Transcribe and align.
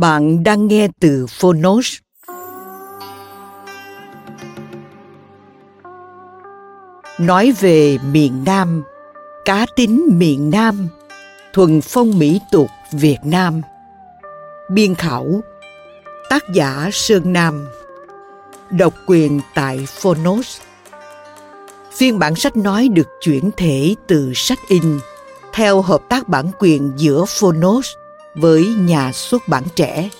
Bạn 0.00 0.42
đang 0.42 0.66
nghe 0.66 0.88
từ 1.00 1.26
Phonos. 1.28 1.96
Nói 7.18 7.52
về 7.60 7.98
miền 8.12 8.44
Nam, 8.46 8.82
cá 9.44 9.66
tính 9.76 10.08
miền 10.12 10.50
Nam, 10.50 10.88
thuần 11.52 11.80
phong 11.80 12.18
mỹ 12.18 12.40
tục 12.52 12.68
Việt 12.92 13.18
Nam. 13.24 13.60
Biên 14.70 14.94
khảo, 14.94 15.40
tác 16.30 16.44
giả 16.52 16.90
Sơn 16.92 17.32
Nam, 17.32 17.68
độc 18.70 18.94
quyền 19.06 19.40
tại 19.54 19.86
Phonos. 19.86 20.60
Phiên 21.92 22.18
bản 22.18 22.34
sách 22.34 22.56
nói 22.56 22.88
được 22.88 23.08
chuyển 23.20 23.50
thể 23.56 23.94
từ 24.06 24.32
sách 24.34 24.60
in 24.68 24.98
theo 25.52 25.82
hợp 25.82 26.00
tác 26.08 26.28
bản 26.28 26.50
quyền 26.58 26.92
giữa 26.96 27.24
Phonos 27.28 27.88
với 28.36 28.66
nhà 28.78 29.12
xuất 29.12 29.48
bản 29.48 29.64
trẻ. 29.74 30.10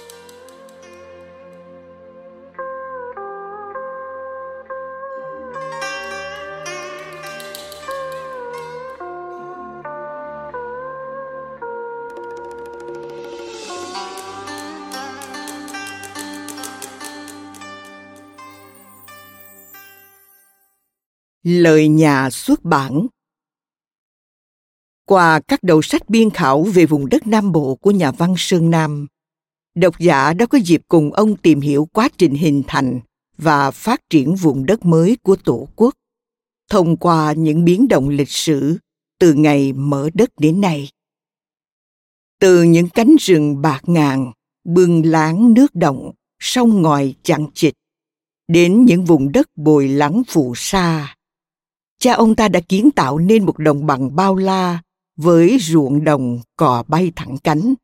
Lời 21.43 21.89
nhà 21.89 22.31
xuất 22.31 22.65
bản 22.65 23.07
qua 25.07 25.41
các 25.49 25.63
đầu 25.63 25.83
sách 25.83 26.09
biên 26.09 26.31
khảo 26.31 26.63
về 26.63 26.87
vùng 26.87 27.09
đất 27.09 27.27
Nam 27.27 27.53
Bộ 27.53 27.75
của 27.75 27.91
nhà 27.91 28.11
văn 28.11 28.35
Sơn 28.37 28.71
Nam, 28.71 29.07
độc 29.75 29.99
giả 29.99 30.33
đã 30.33 30.47
có 30.47 30.59
dịp 30.59 30.83
cùng 30.89 31.13
ông 31.13 31.37
tìm 31.37 31.61
hiểu 31.61 31.89
quá 31.93 32.09
trình 32.19 32.35
hình 32.35 32.63
thành 32.67 33.01
và 33.39 33.71
phát 33.71 34.01
triển 34.11 34.35
vùng 34.35 34.67
đất 34.67 34.85
mới 34.85 35.17
của 35.23 35.37
Tổ 35.37 35.69
quốc 35.77 35.95
thông 36.71 36.97
qua 36.97 37.33
những 37.33 37.65
biến 37.65 37.89
động 37.89 38.09
lịch 38.09 38.31
sử 38.31 38.79
từ 39.19 39.35
ngày 39.35 39.73
mở 39.73 40.11
đất 40.15 40.31
đến 40.39 40.61
nay. 40.61 40.89
Từ 42.41 42.63
những 42.63 42.89
cánh 42.89 43.17
rừng 43.21 43.63
bạc 43.63 43.81
ngàn, 43.87 44.33
bừng 44.65 45.07
láng 45.07 45.55
nước 45.55 45.75
động, 45.75 46.13
sông 46.41 46.83
ngòi 46.83 47.15
chằng 47.23 47.47
chịt, 47.55 47.75
đến 48.49 48.85
những 48.85 49.05
vùng 49.05 49.33
đất 49.33 49.49
bồi 49.57 49.89
lắng 49.89 50.23
phù 50.29 50.53
sa. 50.57 51.17
Cha 51.99 52.13
ông 52.13 52.35
ta 52.35 52.49
đã 52.49 52.61
kiến 52.61 52.91
tạo 52.91 53.19
nên 53.19 53.47
một 53.47 53.59
đồng 53.59 53.87
bằng 53.87 54.17
bao 54.17 54.37
la 54.37 54.83
với 55.17 55.59
ruộng 55.61 56.05
đồng 56.05 56.41
cò 56.57 56.85
bay 56.89 57.13
thẳng 57.17 57.37
cánh, 57.45 57.75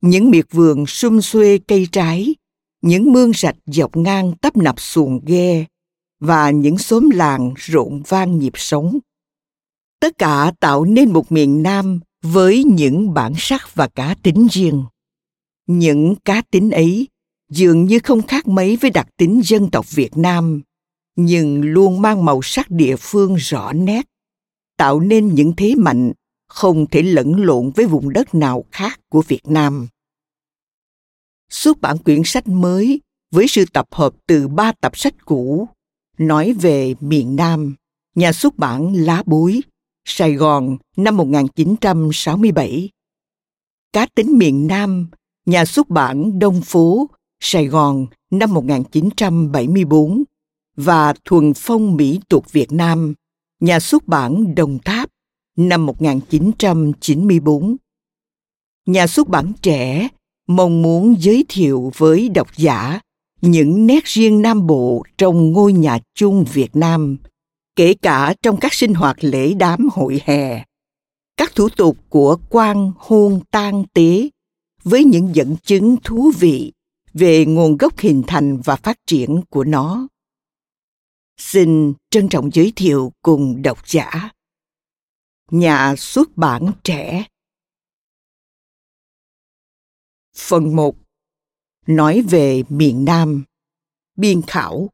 những 0.00 0.30
miệt 0.30 0.46
vườn 0.50 0.86
sum 0.86 1.20
xuê 1.20 1.58
cây 1.58 1.88
trái, 1.92 2.34
những 2.82 3.12
mương 3.12 3.32
rạch 3.32 3.56
dọc 3.66 3.96
ngang 3.96 4.32
tấp 4.40 4.56
nập 4.56 4.80
xuồng 4.80 5.20
ghe 5.24 5.64
và 6.20 6.50
những 6.50 6.78
xóm 6.78 7.10
làng 7.10 7.54
rộn 7.56 8.02
vang 8.08 8.38
nhịp 8.38 8.52
sống. 8.54 8.98
Tất 10.00 10.18
cả 10.18 10.52
tạo 10.60 10.84
nên 10.84 11.12
một 11.12 11.32
miền 11.32 11.62
nam 11.62 12.00
với 12.22 12.64
những 12.64 13.14
bản 13.14 13.32
sắc 13.36 13.74
và 13.74 13.88
cá 13.88 14.14
tính 14.22 14.46
riêng. 14.50 14.84
Những 15.66 16.14
cá 16.24 16.42
tính 16.50 16.70
ấy 16.70 17.08
dường 17.50 17.84
như 17.84 17.98
không 17.98 18.22
khác 18.22 18.48
mấy 18.48 18.76
với 18.76 18.90
đặc 18.90 19.08
tính 19.16 19.40
dân 19.44 19.70
tộc 19.70 19.90
việt 19.90 20.16
nam, 20.16 20.60
nhưng 21.16 21.62
luôn 21.62 22.02
mang 22.02 22.24
màu 22.24 22.42
sắc 22.42 22.70
địa 22.70 22.96
phương 22.96 23.34
rõ 23.34 23.72
nét, 23.72 24.02
tạo 24.76 25.00
nên 25.00 25.34
những 25.34 25.52
thế 25.56 25.74
mạnh 25.74 26.12
không 26.48 26.86
thể 26.90 27.02
lẫn 27.02 27.44
lộn 27.44 27.70
với 27.70 27.86
vùng 27.86 28.12
đất 28.12 28.34
nào 28.34 28.64
khác 28.72 29.00
của 29.08 29.22
Việt 29.22 29.46
Nam. 29.46 29.88
Xuất 31.50 31.80
bản 31.80 31.98
quyển 31.98 32.22
sách 32.24 32.48
mới 32.48 33.00
với 33.30 33.48
sự 33.48 33.64
tập 33.72 33.86
hợp 33.92 34.14
từ 34.26 34.48
ba 34.48 34.72
tập 34.72 34.96
sách 34.96 35.14
cũ 35.24 35.68
nói 36.18 36.52
về 36.52 36.94
miền 37.00 37.36
Nam, 37.36 37.74
nhà 38.14 38.32
xuất 38.32 38.58
bản 38.58 38.94
Lá 38.94 39.22
Bối, 39.26 39.60
Sài 40.04 40.34
Gòn 40.34 40.76
năm 40.96 41.16
1967. 41.16 42.90
Cá 43.92 44.06
tính 44.14 44.38
miền 44.38 44.66
Nam, 44.66 45.08
nhà 45.46 45.64
xuất 45.64 45.88
bản 45.88 46.38
Đông 46.38 46.60
Phố, 46.60 47.10
Sài 47.40 47.66
Gòn 47.66 48.06
năm 48.30 48.54
1974 48.54 50.24
và 50.76 51.14
Thuần 51.24 51.52
Phong 51.56 51.96
Mỹ 51.96 52.20
tục 52.28 52.52
Việt 52.52 52.72
Nam, 52.72 53.14
nhà 53.60 53.80
xuất 53.80 54.06
bản 54.06 54.54
Đồng 54.54 54.78
Tháp 54.84 55.10
năm 55.56 55.86
1994. 55.86 57.76
Nhà 58.86 59.06
xuất 59.06 59.28
bản 59.28 59.52
trẻ 59.62 60.08
mong 60.46 60.82
muốn 60.82 61.14
giới 61.18 61.44
thiệu 61.48 61.92
với 61.96 62.28
độc 62.28 62.48
giả 62.56 63.00
những 63.40 63.86
nét 63.86 64.04
riêng 64.04 64.42
Nam 64.42 64.66
Bộ 64.66 65.02
trong 65.18 65.52
ngôi 65.52 65.72
nhà 65.72 65.98
chung 66.14 66.44
Việt 66.52 66.76
Nam, 66.76 67.16
kể 67.76 67.94
cả 67.94 68.34
trong 68.42 68.56
các 68.60 68.74
sinh 68.74 68.94
hoạt 68.94 69.24
lễ 69.24 69.54
đám 69.54 69.88
hội 69.92 70.20
hè, 70.24 70.64
các 71.36 71.54
thủ 71.54 71.68
tục 71.68 71.96
của 72.08 72.36
quan 72.50 72.92
hôn 72.98 73.40
tang 73.50 73.84
tế 73.94 74.28
với 74.84 75.04
những 75.04 75.34
dẫn 75.34 75.56
chứng 75.62 75.96
thú 76.04 76.32
vị 76.38 76.72
về 77.14 77.46
nguồn 77.46 77.76
gốc 77.76 77.98
hình 77.98 78.22
thành 78.26 78.60
và 78.60 78.76
phát 78.76 78.98
triển 79.06 79.40
của 79.50 79.64
nó. 79.64 80.08
Xin 81.40 81.92
trân 82.10 82.28
trọng 82.28 82.50
giới 82.52 82.72
thiệu 82.76 83.12
cùng 83.22 83.62
độc 83.62 83.88
giả 83.88 84.30
nhà 85.54 85.94
xuất 85.98 86.36
bản 86.36 86.72
trẻ. 86.84 87.26
Phần 90.36 90.76
1 90.76 90.96
Nói 91.86 92.22
về 92.30 92.62
miền 92.68 93.04
Nam. 93.04 93.44
Biên 94.16 94.42
khảo. 94.42 94.90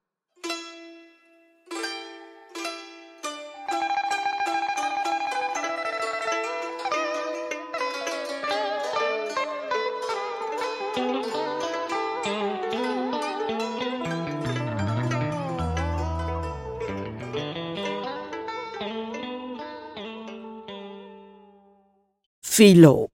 Phi 22.61 22.75
lộ. 22.75 23.09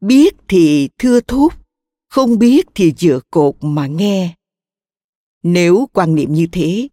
Biết 0.00 0.34
thì 0.48 0.88
thưa 0.98 1.20
thúc, 1.20 1.52
không 2.08 2.38
biết 2.38 2.66
thì 2.74 2.92
dựa 2.98 3.20
cột 3.30 3.54
mà 3.60 3.86
nghe. 3.86 4.34
Nếu 5.42 5.88
quan 5.92 6.14
niệm 6.14 6.32
như 6.32 6.46
thế 6.52 6.88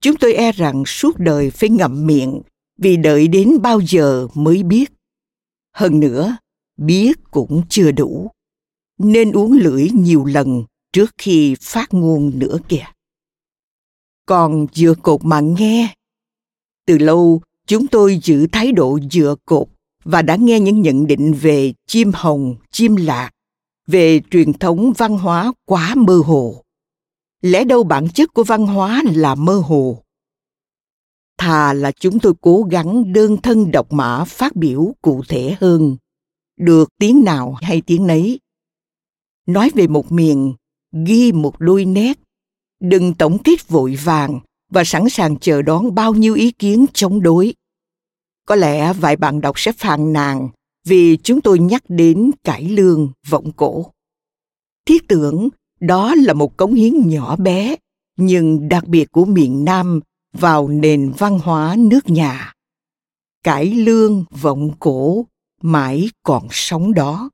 chúng 0.00 0.16
tôi 0.16 0.34
e 0.34 0.52
rằng 0.52 0.82
suốt 0.86 1.18
đời 1.18 1.50
phải 1.50 1.70
ngậm 1.70 2.06
miệng 2.06 2.42
vì 2.78 2.96
đợi 2.96 3.28
đến 3.28 3.62
bao 3.62 3.80
giờ 3.80 4.28
mới 4.34 4.62
biết. 4.62 4.92
Hơn 5.72 6.00
nữa 6.00 6.36
biết 6.76 7.12
cũng 7.30 7.62
chưa 7.68 7.92
đủ 7.92 8.30
nên 8.98 9.32
uống 9.32 9.52
lưỡi 9.52 9.88
nhiều 9.94 10.24
lần 10.24 10.64
trước 10.92 11.14
khi 11.18 11.56
phát 11.60 11.94
ngôn 11.94 12.32
nữa 12.34 12.58
kìa. 12.68 12.84
Còn 14.26 14.66
dựa 14.72 14.94
cột 15.02 15.24
mà 15.24 15.40
nghe. 15.40 15.94
Từ 16.86 16.98
lâu, 16.98 17.42
chúng 17.66 17.86
tôi 17.86 18.20
giữ 18.22 18.46
thái 18.52 18.72
độ 18.72 18.98
dựa 19.10 19.34
cột 19.44 19.68
và 20.04 20.22
đã 20.22 20.36
nghe 20.36 20.60
những 20.60 20.82
nhận 20.82 21.06
định 21.06 21.32
về 21.32 21.72
chim 21.86 22.12
hồng, 22.14 22.56
chim 22.70 22.96
lạc, 22.96 23.30
về 23.86 24.20
truyền 24.30 24.52
thống 24.52 24.92
văn 24.98 25.18
hóa 25.18 25.52
quá 25.64 25.94
mơ 25.96 26.20
hồ. 26.24 26.64
Lẽ 27.42 27.64
đâu 27.64 27.84
bản 27.84 28.08
chất 28.14 28.34
của 28.34 28.44
văn 28.44 28.66
hóa 28.66 29.02
là 29.14 29.34
mơ 29.34 29.62
hồ? 29.64 30.02
Thà 31.38 31.72
là 31.72 31.92
chúng 31.92 32.18
tôi 32.18 32.32
cố 32.40 32.62
gắng 32.70 33.12
đơn 33.12 33.36
thân 33.36 33.70
độc 33.70 33.92
mã 33.92 34.24
phát 34.24 34.56
biểu 34.56 34.94
cụ 35.02 35.22
thể 35.28 35.56
hơn. 35.60 35.96
Được 36.56 36.88
tiếng 36.98 37.24
nào 37.24 37.56
hay 37.62 37.82
tiếng 37.86 38.06
nấy. 38.06 38.40
Nói 39.46 39.70
về 39.74 39.86
một 39.86 40.12
miền 40.12 40.54
ghi 41.06 41.32
một 41.32 41.54
đôi 41.58 41.84
nét. 41.84 42.18
Đừng 42.80 43.14
tổng 43.14 43.38
kết 43.38 43.68
vội 43.68 43.98
vàng 44.04 44.40
và 44.70 44.84
sẵn 44.84 45.08
sàng 45.08 45.38
chờ 45.38 45.62
đón 45.62 45.94
bao 45.94 46.14
nhiêu 46.14 46.34
ý 46.34 46.50
kiến 46.52 46.86
chống 46.92 47.22
đối. 47.22 47.54
Có 48.46 48.54
lẽ 48.54 48.92
vài 48.92 49.16
bạn 49.16 49.40
đọc 49.40 49.58
sẽ 49.58 49.72
phàn 49.72 50.12
nàn 50.12 50.48
vì 50.84 51.16
chúng 51.16 51.40
tôi 51.40 51.58
nhắc 51.58 51.82
đến 51.88 52.30
cải 52.44 52.64
lương, 52.68 53.12
vọng 53.28 53.52
cổ. 53.56 53.86
Thiết 54.86 55.08
tưởng 55.08 55.48
đó 55.80 56.14
là 56.14 56.32
một 56.32 56.56
cống 56.56 56.74
hiến 56.74 57.08
nhỏ 57.08 57.36
bé, 57.36 57.76
nhưng 58.16 58.68
đặc 58.68 58.88
biệt 58.88 59.12
của 59.12 59.24
miền 59.24 59.64
nam 59.64 60.00
vào 60.32 60.68
nền 60.68 61.12
văn 61.18 61.38
hóa 61.38 61.76
nước 61.78 62.08
nhà. 62.08 62.54
Cải 63.44 63.66
lương, 63.66 64.24
vọng 64.30 64.70
cổ 64.78 65.26
mãi 65.62 66.10
còn 66.22 66.48
sống 66.50 66.94
đó. 66.94 67.30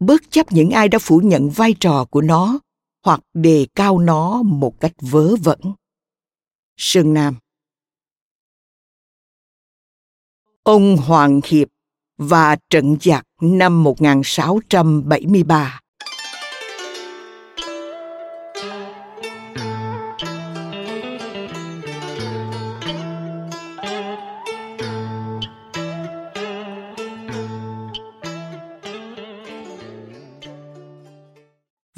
Bất 0.00 0.22
chấp 0.30 0.52
những 0.52 0.70
ai 0.70 0.88
đã 0.88 0.98
phủ 0.98 1.20
nhận 1.24 1.50
vai 1.50 1.74
trò 1.80 2.04
của 2.04 2.20
nó 2.20 2.58
hoặc 3.04 3.20
đề 3.34 3.66
cao 3.74 3.98
nó 3.98 4.42
một 4.42 4.80
cách 4.80 4.92
vớ 5.00 5.36
vẩn 5.36 5.60
sơn 6.76 7.14
nam 7.14 7.34
ông 10.68 10.96
Hoàng 10.96 11.40
Hiệp 11.44 11.68
và 12.18 12.56
trận 12.70 12.96
giặc 13.00 13.26
năm 13.40 13.82
1673. 13.82 15.80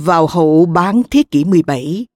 Vào 0.04 0.26
hậu 0.26 0.66
bán 0.66 1.02
thế 1.10 1.22
kỷ 1.30 1.44
17, 1.44 2.06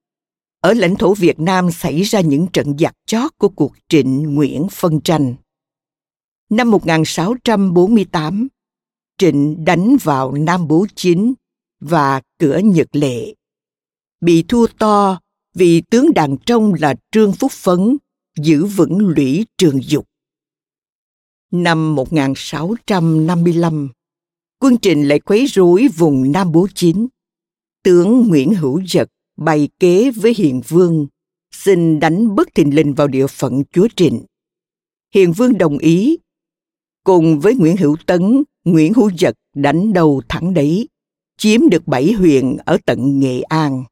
ở 0.60 0.75
lãnh 0.75 0.96
thổ 0.96 1.14
Việt 1.14 1.40
Nam 1.40 1.70
xảy 1.70 2.02
ra 2.02 2.20
những 2.20 2.46
trận 2.52 2.78
giặc 2.78 2.94
chót 3.06 3.32
của 3.38 3.48
cuộc 3.48 3.72
trịnh 3.88 4.34
Nguyễn 4.34 4.66
phân 4.70 5.00
tranh. 5.00 5.34
Năm 6.50 6.70
1648, 6.70 8.48
Trịnh 9.19 9.64
đánh 9.64 9.96
vào 10.02 10.32
Nam 10.32 10.69
Bố 10.69 10.86
Chính 10.94 11.34
và 11.81 12.22
cửa 12.38 12.58
Nhật 12.58 12.88
Lệ. 12.92 13.34
Bị 14.20 14.44
thua 14.48 14.66
to 14.78 15.20
vì 15.54 15.80
tướng 15.80 16.14
đàn 16.14 16.37
trong 16.46 16.75
là 16.80 16.94
Trương 17.12 17.32
Phúc 17.32 17.52
Phấn 17.52 17.96
giữ 18.37 18.64
vững 18.66 18.98
lũy 18.98 19.46
trường 19.58 19.82
dục. 19.82 20.06
Năm 21.50 21.94
1655, 21.94 23.90
quân 24.58 24.78
Trịnh 24.78 25.08
lại 25.08 25.20
quấy 25.20 25.46
rối 25.46 25.88
vùng 25.96 26.32
Nam 26.32 26.52
Bố 26.52 26.66
Chính. 26.75 27.08
Tướng 27.84 28.28
Nguyễn 28.28 28.54
Hữu 28.54 28.82
Dật 28.86 29.08
bày 29.36 29.69
kế 29.81 30.10
với 30.10 30.34
Hiền 30.36 30.60
Vương, 30.69 31.06
xin 31.50 32.00
đánh 32.00 32.34
bất 32.34 32.48
thình 32.54 32.75
lình 32.75 32.94
vào 32.94 33.08
địa 33.08 33.26
phận 33.26 33.62
chúa 33.72 33.88
Trịnh. 33.96 34.25
Hiền 35.14 35.32
Vương 35.32 35.58
đồng 35.58 35.78
ý 35.78 36.19
cùng 37.04 37.40
với 37.40 37.54
Nguyễn 37.54 37.76
Hữu 37.76 37.96
Tấn, 38.06 38.42
Nguyễn 38.64 38.94
Hữu 38.94 39.10
Dật 39.19 39.34
đánh 39.54 39.92
đầu 39.92 40.22
thắng 40.28 40.54
đấy, 40.54 40.88
chiếm 41.38 41.69
được 41.69 41.86
bảy 41.86 42.12
huyện 42.12 42.56
ở 42.56 42.78
tận 42.86 43.20
Nghệ 43.20 43.42
An. 43.42 43.84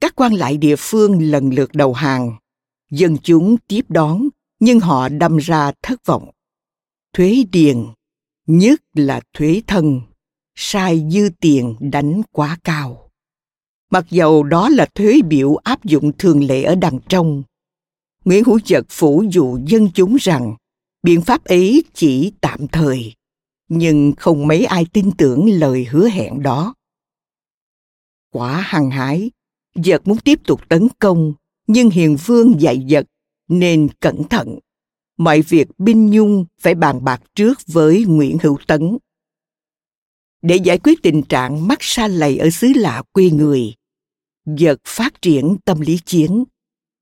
Các 0.00 0.16
quan 0.16 0.34
lại 0.34 0.56
địa 0.56 0.76
phương 0.78 1.30
lần 1.30 1.50
lượt 1.50 1.70
đầu 1.74 1.92
hàng, 1.92 2.36
dân 2.90 3.16
chúng 3.22 3.56
tiếp 3.68 3.82
đón 3.88 4.28
nhưng 4.60 4.80
họ 4.80 5.08
đâm 5.08 5.36
ra 5.36 5.72
thất 5.82 6.06
vọng. 6.06 6.30
Thuế 7.12 7.44
điền, 7.52 7.86
nhất 8.46 8.82
là 8.94 9.20
thuế 9.32 9.62
thân, 9.66 10.00
sai 10.56 11.06
dư 11.10 11.28
tiền 11.40 11.74
đánh 11.80 12.22
quá 12.32 12.58
cao. 12.64 13.10
Mặc 13.90 14.06
dầu 14.10 14.42
đó 14.42 14.68
là 14.68 14.86
thuế 14.94 15.20
biểu 15.28 15.56
áp 15.56 15.84
dụng 15.84 16.12
thường 16.18 16.44
lệ 16.44 16.62
ở 16.62 16.74
đằng 16.74 16.98
trong, 17.08 17.42
Nguyễn 18.24 18.44
Hữu 18.44 18.58
Dật 18.64 18.84
phủ 18.88 19.24
dụ 19.30 19.58
dân 19.66 19.90
chúng 19.94 20.16
rằng 20.20 20.56
biện 21.02 21.20
pháp 21.20 21.44
ấy 21.44 21.84
chỉ 21.94 22.32
tạm 22.40 22.68
thời 22.68 23.12
nhưng 23.68 24.12
không 24.16 24.46
mấy 24.46 24.64
ai 24.64 24.86
tin 24.92 25.10
tưởng 25.18 25.50
lời 25.50 25.84
hứa 25.84 26.08
hẹn 26.08 26.42
đó. 26.42 26.74
Quả 28.32 28.60
hăng 28.60 28.90
hái 28.90 29.30
giật 29.74 30.08
muốn 30.08 30.18
tiếp 30.18 30.40
tục 30.46 30.60
tấn 30.68 30.88
công 30.98 31.34
nhưng 31.66 31.90
hiền 31.90 32.16
vương 32.26 32.60
dạy 32.60 32.78
giật 32.78 33.06
nên 33.48 33.88
cẩn 34.00 34.24
thận. 34.24 34.58
Mọi 35.18 35.42
việc 35.42 35.68
binh 35.78 36.10
nhung 36.10 36.46
phải 36.60 36.74
bàn 36.74 37.04
bạc 37.04 37.22
trước 37.34 37.58
với 37.66 38.04
nguyễn 38.04 38.38
hữu 38.42 38.58
tấn 38.66 38.98
để 40.46 40.56
giải 40.56 40.78
quyết 40.78 41.02
tình 41.02 41.22
trạng 41.22 41.68
mắc 41.68 41.78
xa 41.80 42.08
lầy 42.08 42.38
ở 42.38 42.50
xứ 42.50 42.72
lạ 42.76 43.02
quê 43.12 43.30
người. 43.30 43.74
Giật 44.46 44.80
phát 44.84 45.22
triển 45.22 45.56
tâm 45.64 45.80
lý 45.80 45.98
chiến. 46.06 46.44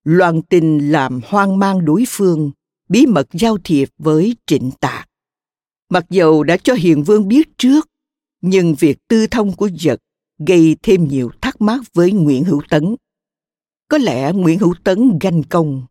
Loan 0.04 0.42
tình 0.42 0.92
làm 0.92 1.20
hoang 1.26 1.58
mang 1.58 1.84
đối 1.84 2.04
phương, 2.08 2.50
bí 2.88 3.06
mật 3.06 3.28
giao 3.32 3.58
thiệp 3.64 3.88
với 3.98 4.36
trịnh 4.46 4.70
tạc. 4.80 5.08
Mặc 5.90 6.04
dầu 6.10 6.42
đã 6.42 6.56
cho 6.56 6.74
hiền 6.74 7.02
vương 7.02 7.28
biết 7.28 7.48
trước, 7.58 7.90
nhưng 8.40 8.74
việc 8.74 8.98
tư 9.08 9.26
thông 9.26 9.52
của 9.52 9.66
giật 9.66 10.00
gây 10.46 10.76
thêm 10.82 11.08
nhiều 11.08 11.30
thắc 11.40 11.60
mắc 11.60 11.80
với 11.94 12.12
nguyễn 12.12 12.44
hữu 12.44 12.62
tấn. 12.70 12.96
Có 13.88 13.98
lẽ 13.98 14.32
nguyễn 14.32 14.58
hữu 14.58 14.74
tấn 14.84 15.18
ganh 15.20 15.42
công. 15.42 15.86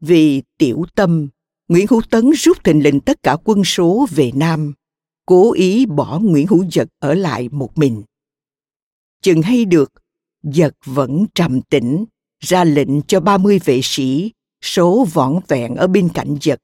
Vì 0.00 0.42
tiểu 0.58 0.84
tâm, 0.94 1.28
nguyễn 1.68 1.86
hữu 1.90 2.02
tấn 2.10 2.30
rút 2.30 2.64
thình 2.64 2.82
lình 2.82 3.00
tất 3.00 3.22
cả 3.22 3.36
quân 3.44 3.64
số 3.64 4.06
về 4.10 4.30
nam 4.34 4.72
cố 5.26 5.52
ý 5.52 5.86
bỏ 5.86 6.18
nguyễn 6.18 6.46
hữu 6.46 6.64
giật 6.70 6.88
ở 6.98 7.14
lại 7.14 7.48
một 7.52 7.78
mình. 7.78 8.02
Chừng 9.22 9.42
hay 9.42 9.64
được, 9.64 9.92
giật 10.42 10.74
vẫn 10.84 11.26
trầm 11.34 11.60
tĩnh, 11.62 12.04
ra 12.40 12.64
lệnh 12.64 13.02
cho 13.02 13.20
30 13.20 13.58
vệ 13.64 13.80
sĩ, 13.82 14.32
số 14.62 15.06
võn 15.12 15.38
vẹn 15.48 15.74
ở 15.74 15.86
bên 15.86 16.08
cạnh 16.14 16.36
giật, 16.40 16.60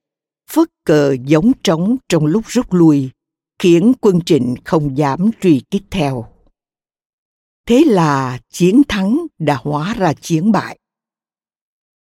phất 0.50 0.69
cờ 0.85 1.17
giống 1.25 1.52
trống 1.62 1.97
trong 2.09 2.26
lúc 2.26 2.45
rút 2.47 2.73
lui, 2.73 3.11
khiến 3.59 3.93
quân 4.00 4.21
trịnh 4.21 4.55
không 4.64 4.99
dám 4.99 5.31
truy 5.40 5.62
kích 5.71 5.85
theo. 5.90 6.26
Thế 7.67 7.85
là 7.87 8.38
chiến 8.50 8.83
thắng 8.88 9.26
đã 9.38 9.59
hóa 9.62 9.95
ra 9.95 10.12
chiến 10.12 10.52
bại. 10.52 10.79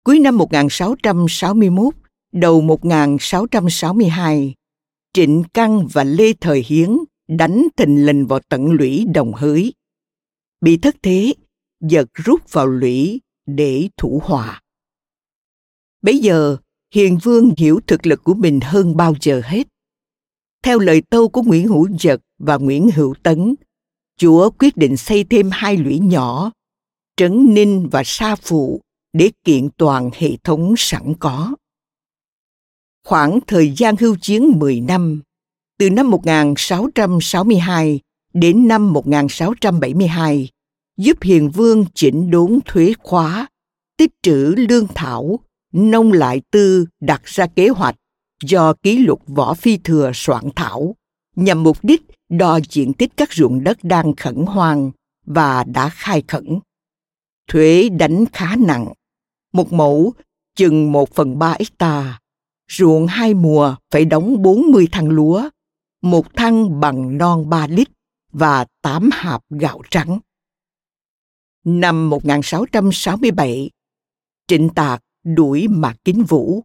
Cuối 0.04 0.18
năm 0.18 0.38
1661 0.38 1.94
đầu 2.32 2.60
1662 2.60 4.54
Trịnh 5.12 5.44
Căng 5.54 5.86
và 5.92 6.04
Lê 6.04 6.32
Thời 6.40 6.64
Hiến 6.66 6.96
đánh 7.28 7.66
thình 7.76 8.06
lình 8.06 8.26
vào 8.26 8.40
tận 8.48 8.70
lũy 8.70 9.06
đồng 9.14 9.32
hới. 9.32 9.72
Bị 10.60 10.76
thất 10.76 10.96
thế, 11.02 11.34
giật 11.80 12.06
rút 12.14 12.52
vào 12.52 12.66
lũy 12.66 13.20
để 13.46 13.88
thủ 13.96 14.22
hòa. 14.24 14.62
Bây 16.02 16.18
giờ, 16.18 16.56
Hiền 16.94 17.18
Vương 17.22 17.50
hiểu 17.56 17.80
thực 17.86 18.06
lực 18.06 18.24
của 18.24 18.34
mình 18.34 18.60
hơn 18.62 18.96
bao 18.96 19.14
giờ 19.20 19.42
hết. 19.44 19.66
Theo 20.62 20.78
lời 20.78 21.02
tâu 21.10 21.28
của 21.28 21.42
Nguyễn 21.42 21.68
Hữu 21.68 21.88
Dật 22.00 22.20
và 22.38 22.56
Nguyễn 22.56 22.90
Hữu 22.94 23.14
Tấn, 23.22 23.54
Chúa 24.16 24.50
quyết 24.50 24.76
định 24.76 24.96
xây 24.96 25.24
thêm 25.24 25.50
hai 25.52 25.76
lũy 25.76 25.98
nhỏ, 25.98 26.52
Trấn 27.16 27.54
Ninh 27.54 27.88
và 27.92 28.02
Sa 28.04 28.36
Phụ, 28.36 28.80
để 29.12 29.30
kiện 29.44 29.68
toàn 29.76 30.10
hệ 30.14 30.36
thống 30.44 30.74
sẵn 30.76 31.14
có. 31.20 31.54
Khoảng 33.04 33.38
thời 33.46 33.72
gian 33.76 33.94
hưu 34.00 34.16
chiến 34.16 34.52
10 34.58 34.80
năm, 34.80 35.22
từ 35.78 35.90
năm 35.90 36.10
1662 36.10 38.00
đến 38.34 38.68
năm 38.68 38.92
1672, 38.92 40.48
giúp 40.96 41.22
Hiền 41.22 41.50
Vương 41.50 41.84
chỉnh 41.94 42.30
đốn 42.30 42.58
thuế 42.64 42.92
khóa, 42.98 43.46
tích 43.96 44.12
trữ 44.22 44.54
lương 44.56 44.86
thảo 44.94 45.38
nông 45.72 46.12
lại 46.12 46.42
tư 46.50 46.86
đặt 47.00 47.22
ra 47.24 47.46
kế 47.46 47.68
hoạch 47.68 47.96
do 48.42 48.74
ký 48.82 48.98
lục 48.98 49.22
võ 49.26 49.54
phi 49.54 49.76
thừa 49.76 50.10
soạn 50.14 50.44
thảo 50.56 50.94
nhằm 51.36 51.62
mục 51.62 51.76
đích 51.82 52.02
đo 52.28 52.58
diện 52.70 52.92
tích 52.92 53.12
các 53.16 53.32
ruộng 53.32 53.64
đất 53.64 53.78
đang 53.82 54.14
khẩn 54.16 54.36
hoang 54.46 54.90
và 55.26 55.64
đã 55.64 55.88
khai 55.88 56.22
khẩn. 56.28 56.58
Thuế 57.48 57.88
đánh 57.88 58.24
khá 58.32 58.56
nặng, 58.56 58.92
một 59.52 59.72
mẫu 59.72 60.12
chừng 60.56 60.92
một 60.92 61.14
phần 61.14 61.38
ba 61.38 61.56
hecta, 61.58 62.18
ruộng 62.70 63.06
hai 63.06 63.34
mùa 63.34 63.76
phải 63.90 64.04
đóng 64.04 64.42
40 64.42 64.88
thăng 64.92 65.08
lúa, 65.08 65.48
một 66.02 66.36
thăng 66.36 66.80
bằng 66.80 67.18
non 67.18 67.48
3 67.48 67.66
lít 67.66 67.88
và 68.32 68.66
8 68.82 69.10
hạt 69.12 69.40
gạo 69.50 69.82
trắng. 69.90 70.18
Năm 71.64 72.10
1667, 72.10 73.70
Trịnh 74.46 74.68
Tạc 74.68 75.02
đuổi 75.24 75.68
Mạc 75.68 75.96
Kính 76.04 76.24
Vũ. 76.24 76.64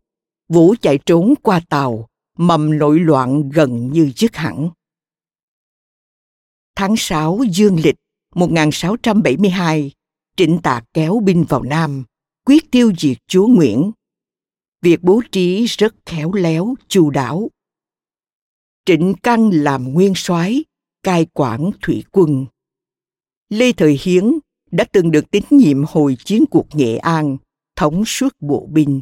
Vũ 0.50 0.76
chạy 0.82 1.00
trốn 1.06 1.34
qua 1.42 1.62
tàu, 1.70 2.08
mầm 2.38 2.78
nội 2.78 3.00
loạn 3.00 3.50
gần 3.50 3.92
như 3.92 4.12
dứt 4.16 4.36
hẳn. 4.36 4.70
Tháng 6.76 6.96
6 6.98 7.40
dương 7.50 7.80
lịch 7.80 7.96
1672, 8.36 9.92
Trịnh 10.38 10.60
Tạc 10.64 10.84
kéo 10.94 11.20
binh 11.24 11.46
vào 11.50 11.64
Nam, 11.64 12.04
quyết 12.46 12.72
tiêu 12.72 12.92
diệt 12.98 13.18
chúa 13.28 13.48
Nguyễn. 13.48 13.92
Việc 14.82 15.04
bố 15.04 15.22
trí 15.32 15.66
rất 15.66 15.96
khéo 16.06 16.34
léo, 16.34 16.76
chu 16.88 17.10
đáo. 17.10 17.50
Trịnh 18.86 19.14
Căn 19.24 19.50
làm 19.50 19.94
nguyên 19.94 20.14
soái, 20.16 20.64
cai 21.04 21.26
quản 21.34 21.72
thủy 21.82 22.04
quân. 22.12 22.46
Lê 23.50 23.72
Thời 23.72 24.00
Hiến 24.02 24.24
đã 24.72 24.86
từng 24.92 25.12
được 25.12 25.32
tín 25.32 25.44
nhiệm 25.50 25.84
hồi 25.84 26.18
chiến 26.26 26.44
cuộc 26.52 26.68
Nghệ 26.74 26.98
An, 26.98 27.38
thống 27.76 28.06
suốt 28.06 28.36
bộ 28.40 28.68
binh. 28.72 29.02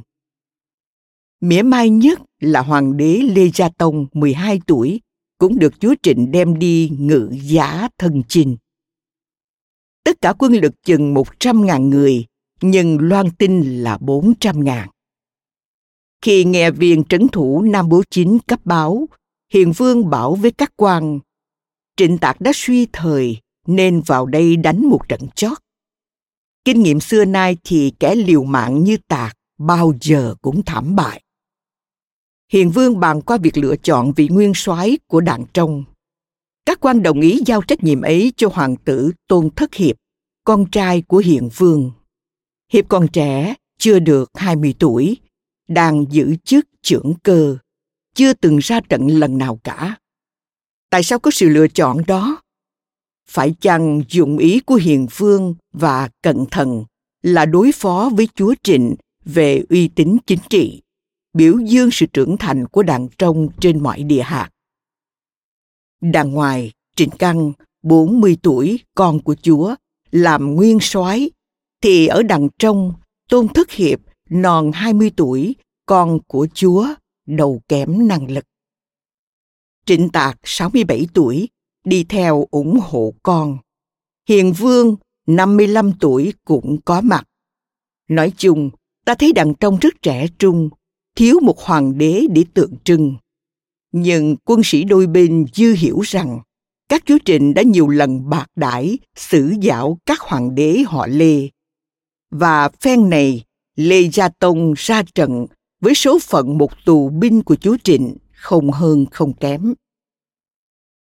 Mỉa 1.42 1.62
mai 1.62 1.90
nhất 1.90 2.20
là 2.40 2.62
hoàng 2.62 2.98
đế 2.98 3.18
Lê 3.18 3.50
Gia 3.54 3.70
Tông 3.70 4.06
12 4.14 4.62
tuổi 4.68 5.02
cũng 5.38 5.60
được 5.60 5.80
chúa 5.80 5.96
Trịnh 6.04 6.32
đem 6.32 6.60
đi 6.60 6.92
ngự 7.00 7.30
giá 7.42 7.90
thân 7.98 8.22
chinh. 8.28 8.58
Tất 10.04 10.22
cả 10.22 10.34
quân 10.34 10.54
lực 10.54 10.74
chừng 10.84 11.14
100.000 11.14 11.90
người, 11.90 12.26
nhưng 12.62 12.98
loan 13.00 13.32
tin 13.32 13.62
là 13.84 13.98
400.000. 13.98 14.88
Khi 16.24 16.44
nghe 16.44 16.72
viên 16.72 17.04
trấn 17.04 17.28
thủ 17.28 17.62
Nam 17.62 17.90
Bố 17.90 18.04
Chính 18.10 18.38
cấp 18.48 18.60
báo, 18.66 19.08
Hiền 19.54 19.72
Vương 19.72 20.10
bảo 20.10 20.36
với 20.36 20.52
các 20.52 20.74
quan, 20.76 21.20
Trịnh 21.98 22.18
Tạc 22.18 22.42
đã 22.42 22.52
suy 22.56 22.88
thời 22.94 23.38
nên 23.68 24.02
vào 24.02 24.26
đây 24.26 24.56
đánh 24.56 24.86
một 24.86 25.10
trận 25.10 25.22
chót. 25.36 25.58
Kinh 26.66 26.84
nghiệm 26.84 27.00
xưa 27.00 27.26
nay 27.26 27.58
thì 27.64 27.94
kẻ 28.00 28.16
liều 28.16 28.44
mạng 28.44 28.84
như 28.84 28.98
Tạc 29.08 29.38
bao 29.60 29.94
giờ 30.02 30.36
cũng 30.42 30.64
thảm 30.66 30.96
bại. 30.96 31.24
Hiền 32.52 32.72
Vương 32.72 33.00
bàn 33.00 33.22
qua 33.22 33.38
việc 33.38 33.58
lựa 33.58 33.76
chọn 33.76 34.14
vị 34.16 34.28
nguyên 34.28 34.52
soái 34.56 34.98
của 35.08 35.22
đảng 35.22 35.46
trong. 35.54 35.84
Các 36.66 36.80
quan 36.82 37.04
đồng 37.04 37.22
ý 37.22 37.42
giao 37.46 37.62
trách 37.62 37.84
nhiệm 37.84 38.02
ấy 38.02 38.34
cho 38.38 38.50
hoàng 38.54 38.76
tử 38.76 39.12
Tôn 39.28 39.50
Thất 39.56 39.74
Hiệp, 39.74 39.96
con 40.44 40.66
trai 40.72 41.02
của 41.02 41.18
Hiền 41.18 41.50
Vương. 41.58 41.92
Hiệp 42.74 42.86
còn 42.88 43.08
trẻ, 43.08 43.54
chưa 43.78 44.00
được 44.00 44.30
20 44.34 44.76
tuổi, 44.80 45.18
đang 45.74 46.06
giữ 46.10 46.36
chức 46.44 46.66
trưởng 46.82 47.14
cơ, 47.24 47.58
chưa 48.16 48.34
từng 48.34 48.58
ra 48.58 48.80
trận 48.90 49.08
lần 49.08 49.38
nào 49.38 49.60
cả. 49.64 49.98
Tại 50.90 51.04
sao 51.04 51.20
có 51.20 51.32
sự 51.32 51.50
lựa 51.50 51.68
chọn 51.68 52.02
đó? 52.08 52.42
Phải 53.30 53.56
chăng 53.62 54.02
dụng 54.10 54.38
ý 54.38 54.60
của 54.60 54.76
Hiền 54.76 55.08
Vương 55.18 55.56
và 55.74 56.10
cẩn 56.22 56.46
thận 56.52 56.86
là 57.22 57.46
đối 57.46 57.72
phó 57.72 58.10
với 58.14 58.28
chúa 58.36 58.54
Trịnh 58.64 58.96
về 59.26 59.64
uy 59.70 59.88
tín 59.88 60.18
chính 60.28 60.40
trị, 60.50 60.82
biểu 61.34 61.60
dương 61.60 61.90
sự 61.92 62.06
trưởng 62.06 62.38
thành 62.38 62.68
của 62.68 62.84
đàn 62.84 63.08
trong 63.18 63.48
trên 63.60 63.84
mọi 63.84 64.04
địa 64.04 64.22
hạt. 64.22 64.50
Đàn 66.02 66.32
ngoài, 66.32 66.72
Trịnh 66.96 67.10
Căn, 67.10 67.52
40 67.84 68.38
tuổi, 68.42 68.80
con 68.96 69.20
của 69.20 69.36
chúa, 69.36 69.76
làm 70.12 70.56
nguyên 70.56 70.78
soái 70.82 71.32
thì 71.82 72.08
ở 72.08 72.24
đằng 72.24 72.48
trong, 72.60 72.94
Tôn 73.30 73.48
Thất 73.48 73.72
Hiệp, 73.72 74.00
non 74.30 74.72
20 74.74 75.12
tuổi, 75.16 75.56
con 75.86 76.20
của 76.28 76.48
chúa, 76.54 76.88
đầu 77.26 77.62
kém 77.68 78.08
năng 78.08 78.32
lực. 78.32 78.46
Trịnh 79.86 80.10
Tạc, 80.10 80.40
67 80.44 81.08
tuổi, 81.14 81.50
đi 81.84 82.04
theo 82.04 82.48
ủng 82.52 82.80
hộ 82.84 83.14
con. 83.24 83.58
Hiền 84.30 84.54
Vương, 84.54 84.96
55 85.28 85.92
tuổi 86.00 86.34
cũng 86.46 86.82
có 86.86 87.02
mặt. 87.02 87.24
Nói 88.08 88.34
chung, 88.38 88.70
ta 89.06 89.16
thấy 89.16 89.34
đằng 89.34 89.54
trong 89.60 89.78
rất 89.82 89.94
trẻ 90.02 90.28
trung, 90.40 90.70
thiếu 91.16 91.40
một 91.40 91.60
hoàng 91.60 91.98
đế 91.98 92.26
để 92.30 92.44
tượng 92.54 92.74
trưng. 92.84 93.16
Nhưng 93.92 94.36
quân 94.46 94.62
sĩ 94.64 94.84
đôi 94.84 95.08
bên 95.08 95.46
dư 95.54 95.74
hiểu 95.74 96.00
rằng 96.00 96.40
các 96.90 97.04
chúa 97.06 97.18
trịnh 97.26 97.54
đã 97.54 97.62
nhiều 97.62 97.88
lần 97.88 98.30
bạc 98.30 98.46
đãi 98.56 98.98
xử 99.16 99.54
dạo 99.62 99.98
các 100.06 100.20
hoàng 100.20 100.56
đế 100.56 100.84
họ 100.88 101.08
Lê. 101.08 101.50
Và 102.32 102.70
phen 102.70 103.10
này, 103.10 103.44
Lê 103.76 104.02
Gia 104.02 104.30
Tông 104.30 104.74
ra 104.78 105.04
trận 105.16 105.46
với 105.84 105.96
số 105.96 106.20
phận 106.20 106.58
một 106.58 106.72
tù 106.86 107.10
binh 107.10 107.44
của 107.44 107.56
chúa 107.56 107.78
Trịnh 107.84 108.18
không 108.32 108.72
hơn 108.72 109.06
không 109.12 109.34
kém. 109.34 109.74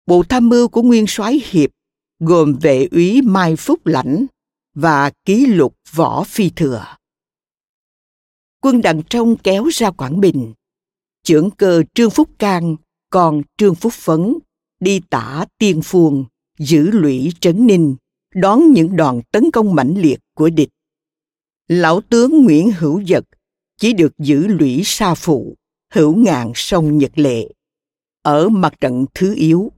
Bộ 0.07 0.23
tham 0.29 0.49
mưu 0.49 0.69
của 0.69 0.83
nguyên 0.83 1.05
soái 1.09 1.41
Hiệp 1.45 1.71
gồm 2.21 2.59
vệ 2.63 2.89
úy 2.91 3.23
Mai 3.23 3.57
Phúc 3.57 3.87
Lãnh 3.87 4.27
và 4.75 5.11
ký 5.25 5.47
lục 5.47 5.75
Võ 5.95 6.25
Phi 6.25 6.51
Thừa. 6.51 6.97
Quân 8.61 8.83
đằng 8.83 9.03
trong 9.11 9.37
kéo 9.37 9.65
ra 9.73 9.91
Quảng 9.91 10.21
Bình. 10.21 10.53
Trưởng 11.23 11.51
cơ 11.51 11.83
Trương 11.95 12.11
Phúc 12.11 12.31
Cang 12.39 12.77
còn 13.11 13.43
Trương 13.57 13.75
Phúc 13.75 13.93
Phấn 13.93 14.35
đi 14.81 15.01
tả 15.11 15.45
tiên 15.59 15.83
phuông, 15.83 16.25
giữ 16.59 16.91
lũy 16.91 17.33
trấn 17.41 17.67
ninh, 17.67 17.97
đón 18.35 18.73
những 18.73 18.97
đòn 18.97 19.21
tấn 19.33 19.51
công 19.51 19.75
mãnh 19.75 19.95
liệt 19.99 20.21
của 20.35 20.51
địch. 20.51 20.71
Lão 21.69 22.01
tướng 22.01 22.45
Nguyễn 22.45 22.71
Hữu 22.71 23.03
Dật 23.05 23.25
chỉ 23.77 23.93
được 23.93 24.19
giữ 24.19 24.47
lũy 24.47 24.83
sa 24.85 25.15
phụ, 25.15 25.57
hữu 25.93 26.17
ngạn 26.17 26.53
sông 26.55 26.99
Nhật 26.99 27.19
Lệ, 27.19 27.49
ở 28.23 28.49
mặt 28.49 28.75
trận 28.81 29.05
thứ 29.15 29.35
yếu. 29.35 29.73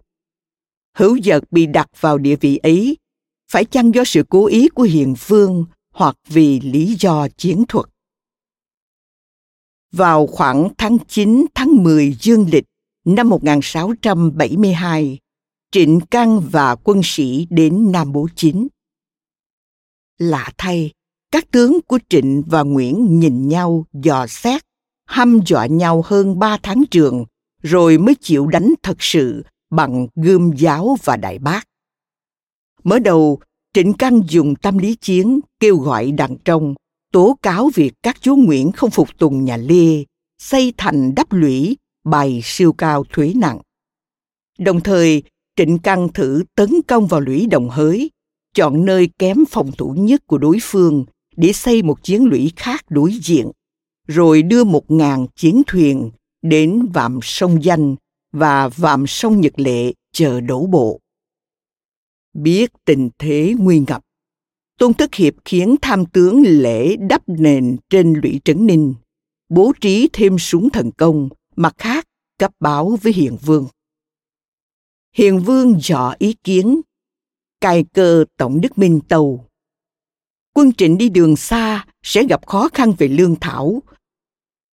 Hữu 0.96 1.18
Dật 1.22 1.42
bị 1.50 1.66
đặt 1.66 1.88
vào 2.00 2.18
địa 2.18 2.36
vị 2.36 2.56
ấy, 2.56 2.96
phải 3.50 3.64
chăng 3.64 3.94
do 3.94 4.04
sự 4.04 4.22
cố 4.28 4.46
ý 4.46 4.68
của 4.68 4.82
Hiền 4.82 5.14
Vương 5.26 5.64
hoặc 5.90 6.16
vì 6.26 6.60
lý 6.60 6.96
do 6.98 7.28
chiến 7.36 7.64
thuật. 7.68 7.86
Vào 9.92 10.26
khoảng 10.26 10.68
tháng 10.78 10.96
9 11.08 11.46
tháng 11.54 11.82
10 11.82 12.16
dương 12.20 12.46
lịch 12.52 12.64
năm 13.04 13.28
1672, 13.28 15.18
Trịnh 15.70 16.00
Căng 16.10 16.40
và 16.40 16.74
quân 16.74 17.00
sĩ 17.04 17.46
đến 17.50 17.92
Nam 17.92 18.12
Bố 18.12 18.28
Chính. 18.36 18.68
Lạ 20.18 20.52
thay, 20.58 20.92
các 21.36 21.50
tướng 21.50 21.80
của 21.86 21.98
Trịnh 22.08 22.42
và 22.46 22.62
Nguyễn 22.62 23.20
nhìn 23.20 23.48
nhau 23.48 23.86
dò 23.92 24.26
xét, 24.26 24.62
hăm 25.06 25.40
dọa 25.46 25.66
nhau 25.66 26.02
hơn 26.06 26.38
ba 26.38 26.58
tháng 26.62 26.84
trường, 26.90 27.24
rồi 27.62 27.98
mới 27.98 28.14
chịu 28.20 28.46
đánh 28.46 28.74
thật 28.82 28.96
sự 28.98 29.44
bằng 29.70 30.06
gươm 30.14 30.50
giáo 30.56 30.96
và 31.04 31.16
đại 31.16 31.38
bác. 31.38 31.68
Mở 32.84 32.98
đầu, 32.98 33.38
Trịnh 33.74 33.92
Căn 33.92 34.20
dùng 34.28 34.54
tâm 34.54 34.78
lý 34.78 34.94
chiến 34.94 35.40
kêu 35.60 35.76
gọi 35.76 36.12
đàn 36.12 36.36
trong, 36.44 36.74
tố 37.12 37.38
cáo 37.42 37.70
việc 37.74 37.92
các 38.02 38.16
chúa 38.20 38.36
Nguyễn 38.36 38.72
không 38.72 38.90
phục 38.90 39.08
tùng 39.18 39.44
nhà 39.44 39.56
Lê, 39.56 40.04
xây 40.42 40.72
thành 40.76 41.14
đắp 41.14 41.32
lũy, 41.32 41.76
bày 42.04 42.40
siêu 42.44 42.72
cao 42.72 43.04
thuế 43.12 43.32
nặng. 43.36 43.58
Đồng 44.58 44.80
thời, 44.80 45.22
Trịnh 45.56 45.78
Căn 45.78 46.08
thử 46.14 46.42
tấn 46.54 46.70
công 46.88 47.06
vào 47.06 47.20
lũy 47.20 47.46
đồng 47.46 47.68
hới, 47.70 48.10
chọn 48.54 48.84
nơi 48.84 49.10
kém 49.18 49.44
phòng 49.50 49.72
thủ 49.72 49.94
nhất 49.98 50.26
của 50.26 50.38
đối 50.38 50.58
phương 50.62 51.04
để 51.36 51.52
xây 51.52 51.82
một 51.82 52.02
chiến 52.02 52.24
lũy 52.24 52.52
khác 52.56 52.84
đối 52.88 53.12
diện, 53.22 53.50
rồi 54.08 54.42
đưa 54.42 54.64
một 54.64 54.90
ngàn 54.90 55.26
chiến 55.36 55.62
thuyền 55.66 56.10
đến 56.42 56.86
vạm 56.94 57.18
sông 57.22 57.64
Danh 57.64 57.96
và 58.32 58.68
vạm 58.68 59.06
sông 59.06 59.40
Nhật 59.40 59.52
Lệ 59.56 59.92
chờ 60.12 60.40
đổ 60.40 60.66
bộ. 60.66 61.00
Biết 62.34 62.70
tình 62.84 63.10
thế 63.18 63.54
nguy 63.58 63.78
ngập, 63.86 64.02
Tôn 64.78 64.94
Thất 64.94 65.14
Hiệp 65.14 65.34
khiến 65.44 65.76
tham 65.82 66.06
tướng 66.06 66.42
lễ 66.46 66.96
đắp 66.96 67.22
nền 67.26 67.76
trên 67.90 68.12
lũy 68.22 68.40
Trấn 68.44 68.66
Ninh, 68.66 68.94
bố 69.48 69.72
trí 69.80 70.08
thêm 70.12 70.38
súng 70.38 70.70
thần 70.70 70.90
công, 70.90 71.28
mặt 71.56 71.74
khác 71.78 72.06
cấp 72.38 72.52
báo 72.60 72.98
với 73.02 73.12
Hiền 73.12 73.36
Vương. 73.42 73.66
Hiền 75.12 75.40
Vương 75.40 75.78
dò 75.82 76.14
ý 76.18 76.34
kiến, 76.44 76.80
cài 77.60 77.84
cơ 77.92 78.24
Tổng 78.36 78.60
Đức 78.60 78.78
Minh 78.78 79.00
Tàu. 79.08 79.44
Quân 80.56 80.72
trịnh 80.72 80.98
đi 80.98 81.08
đường 81.08 81.36
xa 81.36 81.84
sẽ 82.02 82.24
gặp 82.24 82.46
khó 82.46 82.68
khăn 82.74 82.92
về 82.98 83.08
lương 83.08 83.36
thảo. 83.40 83.82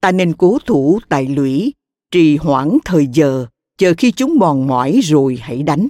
Ta 0.02 0.12
nên 0.12 0.34
cố 0.34 0.58
thủ 0.66 1.00
tại 1.10 1.28
lũy, 1.28 1.74
trì 2.12 2.38
hoãn 2.38 2.78
thời 2.86 3.08
giờ, 3.14 3.48
chờ 3.78 3.94
khi 3.98 4.12
chúng 4.12 4.40
mòn 4.40 4.68
mỏi 4.68 5.00
rồi 5.04 5.38
hãy 5.42 5.64
đánh. 5.64 5.88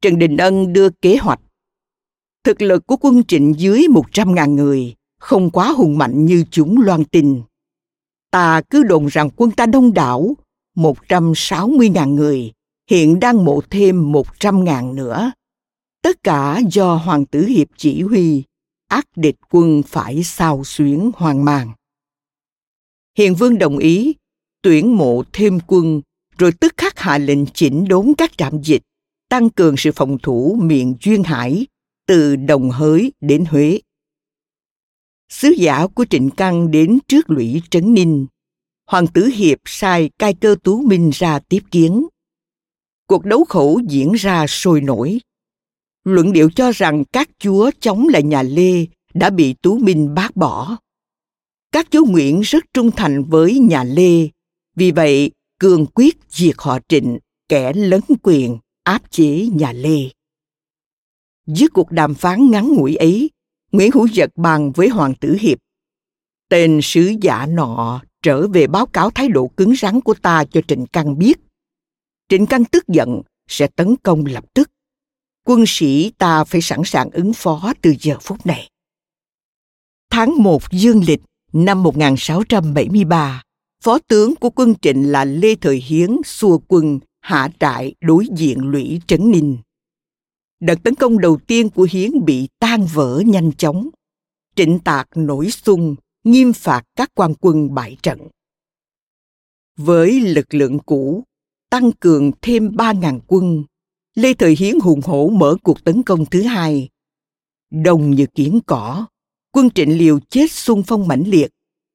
Trần 0.00 0.18
Đình 0.18 0.36
Ân 0.36 0.72
đưa 0.72 0.90
kế 0.90 1.16
hoạch. 1.16 1.40
Thực 2.44 2.62
lực 2.62 2.86
của 2.86 2.96
quân 2.96 3.24
trịnh 3.24 3.54
dưới 3.58 3.86
100.000 3.90 4.54
người, 4.54 4.94
không 5.18 5.50
quá 5.50 5.72
hùng 5.72 5.98
mạnh 5.98 6.24
như 6.24 6.44
chúng 6.50 6.82
loan 6.82 7.04
tin. 7.04 7.42
Ta 8.30 8.62
cứ 8.70 8.82
đồn 8.82 9.06
rằng 9.06 9.30
quân 9.36 9.50
ta 9.50 9.66
đông 9.66 9.94
đảo, 9.94 10.34
160.000 10.76 12.14
người, 12.14 12.52
hiện 12.90 13.20
đang 13.20 13.44
mộ 13.44 13.60
thêm 13.70 14.12
100.000 14.12 14.94
nữa. 14.94 15.32
Tất 16.02 16.22
cả 16.22 16.60
do 16.72 16.94
Hoàng 16.94 17.26
tử 17.26 17.46
Hiệp 17.46 17.68
chỉ 17.76 18.02
huy, 18.02 18.42
ác 18.88 19.06
địch 19.16 19.36
quân 19.50 19.82
phải 19.86 20.22
sao 20.24 20.64
xuyến 20.64 21.10
hoang 21.14 21.44
mang. 21.44 21.72
Hiền 23.18 23.34
Vương 23.34 23.58
đồng 23.58 23.78
ý, 23.78 24.14
tuyển 24.62 24.96
mộ 24.96 25.22
thêm 25.32 25.58
quân, 25.66 26.02
rồi 26.38 26.52
tức 26.60 26.74
khắc 26.76 26.98
hạ 26.98 27.18
lệnh 27.18 27.46
chỉnh 27.46 27.88
đốn 27.88 28.12
các 28.18 28.38
trạm 28.38 28.62
dịch, 28.62 28.82
tăng 29.28 29.50
cường 29.50 29.76
sự 29.76 29.90
phòng 29.92 30.18
thủ 30.22 30.58
miền 30.62 30.94
Duyên 31.00 31.22
Hải, 31.22 31.66
từ 32.06 32.36
Đồng 32.36 32.70
Hới 32.70 33.12
đến 33.20 33.44
Huế. 33.44 33.80
Sứ 35.28 35.48
giả 35.58 35.86
của 35.86 36.04
Trịnh 36.10 36.30
Căn 36.30 36.70
đến 36.70 36.98
trước 37.08 37.30
lũy 37.30 37.62
Trấn 37.70 37.94
Ninh. 37.94 38.26
Hoàng 38.86 39.06
tử 39.06 39.26
Hiệp 39.26 39.58
sai 39.64 40.10
cai 40.18 40.34
cơ 40.34 40.56
Tú 40.62 40.82
Minh 40.82 41.10
ra 41.14 41.38
tiếp 41.38 41.60
kiến. 41.70 42.06
Cuộc 43.06 43.24
đấu 43.24 43.44
khẩu 43.44 43.80
diễn 43.88 44.12
ra 44.12 44.46
sôi 44.46 44.80
nổi. 44.80 45.18
Luận 46.04 46.32
điệu 46.32 46.50
cho 46.50 46.72
rằng 46.72 47.04
các 47.04 47.28
chúa 47.38 47.70
chống 47.80 48.08
lại 48.08 48.22
nhà 48.22 48.42
Lê 48.42 48.86
đã 49.14 49.30
bị 49.30 49.54
Tú 49.62 49.78
Minh 49.78 50.14
bác 50.14 50.36
bỏ. 50.36 50.76
Các 51.72 51.86
chúa 51.90 52.04
Nguyễn 52.04 52.40
rất 52.40 52.64
trung 52.74 52.90
thành 52.90 53.24
với 53.24 53.58
nhà 53.58 53.84
Lê, 53.84 54.28
vì 54.76 54.90
vậy 54.90 55.30
cương 55.58 55.86
quyết 55.94 56.16
diệt 56.28 56.54
họ 56.58 56.78
Trịnh, 56.88 57.18
kẻ 57.48 57.72
lấn 57.72 58.00
quyền, 58.22 58.58
áp 58.82 59.02
chế 59.10 59.46
nhà 59.54 59.72
Lê. 59.72 59.98
Dưới 61.46 61.68
cuộc 61.68 61.90
đàm 61.90 62.14
phán 62.14 62.50
ngắn 62.50 62.74
ngủi 62.74 62.96
ấy, 62.96 63.30
Nguyễn 63.72 63.90
Hữu 63.94 64.08
Dật 64.08 64.30
bàn 64.36 64.72
với 64.72 64.88
Hoàng 64.88 65.14
tử 65.14 65.36
Hiệp. 65.40 65.58
Tên 66.48 66.80
sứ 66.82 67.12
giả 67.20 67.46
nọ 67.46 68.02
trở 68.22 68.48
về 68.48 68.66
báo 68.66 68.86
cáo 68.86 69.10
thái 69.10 69.28
độ 69.28 69.48
cứng 69.56 69.76
rắn 69.76 70.00
của 70.00 70.14
ta 70.14 70.44
cho 70.44 70.60
Trịnh 70.68 70.86
Căng 70.86 71.18
biết. 71.18 71.38
Trịnh 72.28 72.46
Căng 72.46 72.64
tức 72.64 72.88
giận, 72.88 73.22
sẽ 73.48 73.66
tấn 73.66 73.96
công 74.02 74.26
lập 74.26 74.44
tức. 74.54 74.70
Quân 75.44 75.64
sĩ 75.66 76.12
ta 76.18 76.44
phải 76.44 76.60
sẵn 76.60 76.80
sàng 76.84 77.10
ứng 77.10 77.32
phó 77.32 77.72
từ 77.82 77.94
giờ 78.00 78.16
phút 78.20 78.46
này. 78.46 78.68
Tháng 80.10 80.42
1 80.42 80.62
dương 80.70 81.02
lịch 81.06 81.20
năm 81.52 81.82
1673, 81.82 83.42
phó 83.82 83.98
tướng 83.98 84.36
của 84.36 84.50
quân 84.50 84.74
Trịnh 84.82 85.12
là 85.12 85.24
Lê 85.24 85.54
Thời 85.54 85.76
Hiến 85.76 86.16
xua 86.24 86.58
quân 86.58 86.98
hạ 87.20 87.48
trại 87.60 87.94
đối 88.00 88.26
diện 88.36 88.58
lũy 88.58 89.00
Trấn 89.06 89.30
Ninh. 89.30 89.58
Đợt 90.60 90.74
tấn 90.84 90.94
công 90.94 91.18
đầu 91.18 91.38
tiên 91.46 91.68
của 91.68 91.88
Hiến 91.90 92.24
bị 92.24 92.48
tan 92.58 92.86
vỡ 92.92 93.22
nhanh 93.26 93.52
chóng. 93.52 93.88
Trịnh 94.56 94.78
Tạc 94.78 95.08
nổi 95.14 95.50
xung, 95.50 95.96
nghiêm 96.24 96.52
phạt 96.52 96.82
các 96.96 97.10
quan 97.14 97.34
quân 97.40 97.74
bại 97.74 97.96
trận. 98.02 98.18
Với 99.76 100.20
lực 100.20 100.54
lượng 100.54 100.78
cũ, 100.78 101.24
tăng 101.70 101.92
cường 101.92 102.30
thêm 102.42 102.68
3.000 102.68 103.20
quân, 103.26 103.64
Lê 104.14 104.34
Thời 104.34 104.56
Hiến 104.58 104.80
hùng 104.80 105.00
hổ 105.04 105.28
mở 105.28 105.56
cuộc 105.62 105.84
tấn 105.84 106.02
công 106.02 106.26
thứ 106.26 106.42
hai. 106.42 106.88
Đông 107.70 108.10
như 108.10 108.26
kiến 108.34 108.60
cỏ, 108.66 109.06
quân 109.52 109.70
trịnh 109.70 109.98
liều 109.98 110.18
chết 110.30 110.50
xung 110.50 110.82
phong 110.82 111.08
mãnh 111.08 111.24
liệt, 111.26 111.50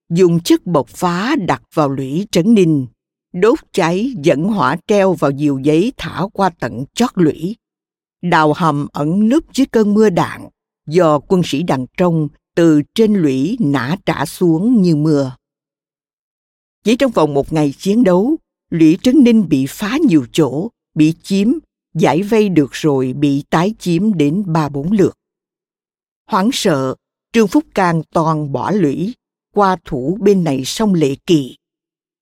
dùng 0.10 0.40
chất 0.40 0.66
bộc 0.66 0.88
phá 0.88 1.36
đặt 1.48 1.64
vào 1.74 1.90
lũy 1.90 2.28
trấn 2.32 2.54
ninh, 2.54 2.88
đốt 3.34 3.60
cháy 3.72 4.14
dẫn 4.24 4.44
hỏa 4.44 4.78
treo 4.88 5.14
vào 5.14 5.32
diều 5.38 5.60
giấy 5.60 5.94
thả 5.98 6.22
qua 6.34 6.50
tận 6.60 6.86
chót 6.94 7.12
lũy 7.16 7.56
đào 8.22 8.54
hầm 8.54 8.88
ẩn 8.94 9.30
núp 9.30 9.54
dưới 9.54 9.68
cơn 9.68 9.94
mưa 9.94 10.10
đạn 10.10 10.48
do 10.88 11.20
quân 11.20 11.42
sĩ 11.46 11.64
đằng 11.64 11.86
trong 11.98 12.28
từ 12.56 12.82
trên 12.96 13.14
lũy 13.14 13.58
nã 13.60 13.96
trả 14.06 14.26
xuống 14.26 14.82
như 14.82 14.96
mưa. 14.96 15.36
Chỉ 16.84 16.96
trong 16.96 17.12
vòng 17.12 17.34
một 17.34 17.54
ngày 17.54 17.74
chiến 17.78 18.04
đấu, 18.04 18.36
lũy 18.70 18.98
Trấn 19.02 19.24
Ninh 19.24 19.50
bị 19.50 19.66
phá 19.70 19.98
nhiều 20.08 20.26
chỗ, 20.32 20.70
bị 20.96 21.14
chiếm, 21.24 21.48
giải 22.00 22.22
vây 22.22 22.50
được 22.50 22.70
rồi 22.72 23.14
bị 23.14 23.44
tái 23.50 23.74
chiếm 23.80 24.14
đến 24.14 24.44
ba 24.48 24.70
bốn 24.70 24.92
lượt. 24.92 25.18
Hoảng 26.26 26.50
sợ, 26.54 26.96
Trương 27.34 27.48
Phúc 27.48 27.64
Cang 27.74 28.02
toàn 28.12 28.52
bỏ 28.52 28.72
lũy, 28.72 29.14
qua 29.54 29.78
thủ 29.86 30.18
bên 30.22 30.44
này 30.44 30.66
sông 30.66 30.94
Lệ 30.94 31.16
Kỳ. 31.26 31.58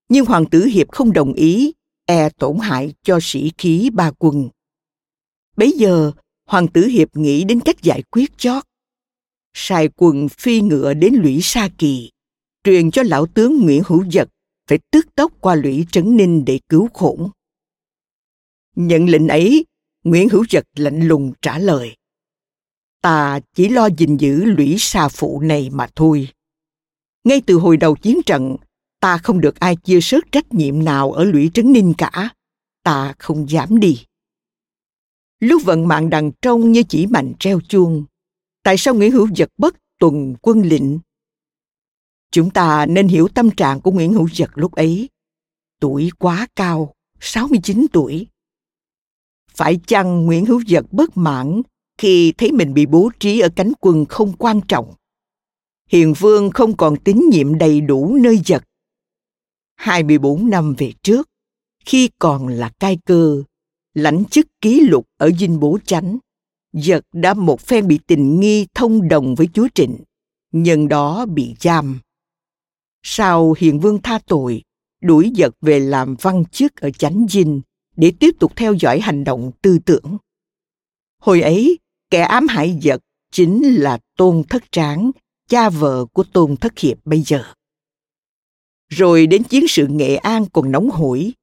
Nhưng 0.09 0.25
Hoàng 0.25 0.45
tử 0.45 0.65
Hiệp 0.65 0.91
không 0.91 1.13
đồng 1.13 1.33
ý, 1.33 1.73
e 2.05 2.29
tổn 2.29 2.57
hại 2.59 2.93
cho 3.03 3.19
sĩ 3.21 3.51
khí 3.57 3.89
ba 3.93 4.11
quân. 4.11 4.49
Bấy 5.57 5.71
giờ, 5.71 6.11
Hoàng 6.47 6.67
tử 6.67 6.85
Hiệp 6.85 7.15
nghĩ 7.15 7.43
đến 7.43 7.59
cách 7.59 7.81
giải 7.81 8.03
quyết 8.11 8.37
chót. 8.37 8.63
Sai 9.53 9.89
quần 9.95 10.29
phi 10.29 10.61
ngựa 10.61 10.93
đến 10.93 11.13
lũy 11.13 11.39
Sa 11.41 11.69
Kỳ, 11.77 12.11
truyền 12.63 12.91
cho 12.91 13.03
lão 13.03 13.25
tướng 13.25 13.61
Nguyễn 13.61 13.81
Hữu 13.85 14.11
Dật 14.11 14.29
phải 14.67 14.79
tức 14.91 15.07
tốc 15.15 15.33
qua 15.41 15.55
lũy 15.55 15.85
Trấn 15.91 16.17
Ninh 16.17 16.45
để 16.45 16.59
cứu 16.69 16.89
khổng. 16.93 17.29
Nhận 18.75 19.09
lệnh 19.09 19.27
ấy, 19.27 19.65
Nguyễn 20.03 20.29
Hữu 20.29 20.45
Trật 20.45 20.65
lạnh 20.75 21.07
lùng 21.07 21.33
trả 21.41 21.59
lời. 21.59 21.95
Ta 23.01 23.39
chỉ 23.53 23.69
lo 23.69 23.89
gìn 23.97 24.17
giữ 24.17 24.43
lũy 24.43 24.75
Sa 24.79 25.09
Phụ 25.09 25.41
này 25.41 25.69
mà 25.69 25.87
thôi. 25.95 26.29
Ngay 27.23 27.41
từ 27.45 27.55
hồi 27.55 27.77
đầu 27.77 27.95
chiến 27.95 28.21
trận, 28.25 28.55
ta 28.99 29.17
không 29.17 29.41
được 29.41 29.59
ai 29.59 29.75
chia 29.75 30.01
sớt 30.01 30.31
trách 30.31 30.53
nhiệm 30.53 30.83
nào 30.83 31.11
ở 31.11 31.23
lũy 31.23 31.51
Trấn 31.53 31.73
Ninh 31.73 31.93
cả. 31.97 32.29
Ta 32.83 33.13
không 33.19 33.49
dám 33.49 33.79
đi 33.79 34.05
lúc 35.39 35.61
vận 35.65 35.87
mạng 35.87 36.09
đằng 36.09 36.31
trong 36.41 36.71
như 36.71 36.83
chỉ 36.83 37.07
mạnh 37.07 37.33
treo 37.39 37.59
chuông 37.61 38.05
tại 38.63 38.77
sao 38.77 38.93
nguyễn 38.93 39.11
hữu 39.11 39.27
Giật 39.35 39.49
bất 39.57 39.75
tuần 39.99 40.35
quân 40.41 40.61
lệnh 40.61 40.99
chúng 42.31 42.49
ta 42.49 42.85
nên 42.85 43.07
hiểu 43.07 43.27
tâm 43.27 43.51
trạng 43.51 43.81
của 43.81 43.91
nguyễn 43.91 44.13
hữu 44.13 44.29
Giật 44.31 44.49
lúc 44.53 44.71
ấy 44.71 45.09
tuổi 45.79 46.11
quá 46.19 46.47
cao 46.55 46.93
69 47.19 47.85
tuổi 47.93 48.27
phải 49.55 49.79
chăng 49.87 50.25
nguyễn 50.25 50.45
hữu 50.45 50.61
dật 50.67 50.85
bất 50.91 51.17
mãn 51.17 51.61
khi 51.97 52.33
thấy 52.37 52.51
mình 52.51 52.73
bị 52.73 52.85
bố 52.85 53.09
trí 53.19 53.39
ở 53.39 53.49
cánh 53.55 53.71
quân 53.79 54.05
không 54.05 54.33
quan 54.37 54.61
trọng? 54.67 54.93
Hiền 55.89 56.13
vương 56.19 56.51
không 56.51 56.77
còn 56.77 56.95
tín 56.97 57.21
nhiệm 57.31 57.57
đầy 57.57 57.81
đủ 57.81 58.17
nơi 58.21 58.41
giật. 58.45 58.63
24 59.75 60.49
năm 60.49 60.75
về 60.77 60.93
trước, 61.03 61.29
khi 61.85 62.09
còn 62.19 62.47
là 62.47 62.69
cai 62.69 62.97
cơ, 63.05 63.43
lãnh 63.93 64.25
chức 64.25 64.47
ký 64.61 64.79
lục 64.79 65.05
ở 65.17 65.31
dinh 65.39 65.59
bố 65.59 65.77
chánh 65.85 66.17
giật 66.73 67.05
đã 67.13 67.33
một 67.33 67.61
phen 67.61 67.87
bị 67.87 67.99
tình 68.07 68.39
nghi 68.39 68.67
thông 68.73 69.07
đồng 69.07 69.35
với 69.35 69.47
chúa 69.53 69.67
trịnh 69.75 69.97
nhân 70.51 70.87
đó 70.87 71.25
bị 71.25 71.55
giam. 71.59 71.99
Sau 73.03 73.55
hiền 73.57 73.79
vương 73.79 74.01
tha 74.01 74.19
tội 74.27 74.61
đuổi 75.01 75.31
giật 75.33 75.55
về 75.61 75.79
làm 75.79 76.15
văn 76.21 76.45
chức 76.45 76.75
ở 76.75 76.89
chánh 76.89 77.25
dinh 77.29 77.61
để 77.95 78.13
tiếp 78.19 78.35
tục 78.39 78.51
theo 78.55 78.73
dõi 78.73 78.99
hành 78.99 79.23
động 79.23 79.51
tư 79.61 79.79
tưởng 79.85 80.17
hồi 81.21 81.41
ấy 81.41 81.79
kẻ 82.09 82.21
ám 82.21 82.47
hại 82.47 82.79
vật 82.83 83.01
chính 83.31 83.73
là 83.73 83.99
tôn 84.17 84.43
thất 84.49 84.63
tráng 84.71 85.11
cha 85.49 85.69
vợ 85.69 86.05
của 86.13 86.23
tôn 86.23 86.57
thất 86.57 86.79
hiệp 86.79 86.97
bây 87.05 87.21
giờ 87.21 87.43
rồi 88.89 89.27
đến 89.27 89.43
chiến 89.43 89.67
sự 89.67 89.87
nghệ 89.87 90.15
an 90.15 90.45
còn 90.53 90.71
nóng 90.71 90.89
hổi 90.89 91.33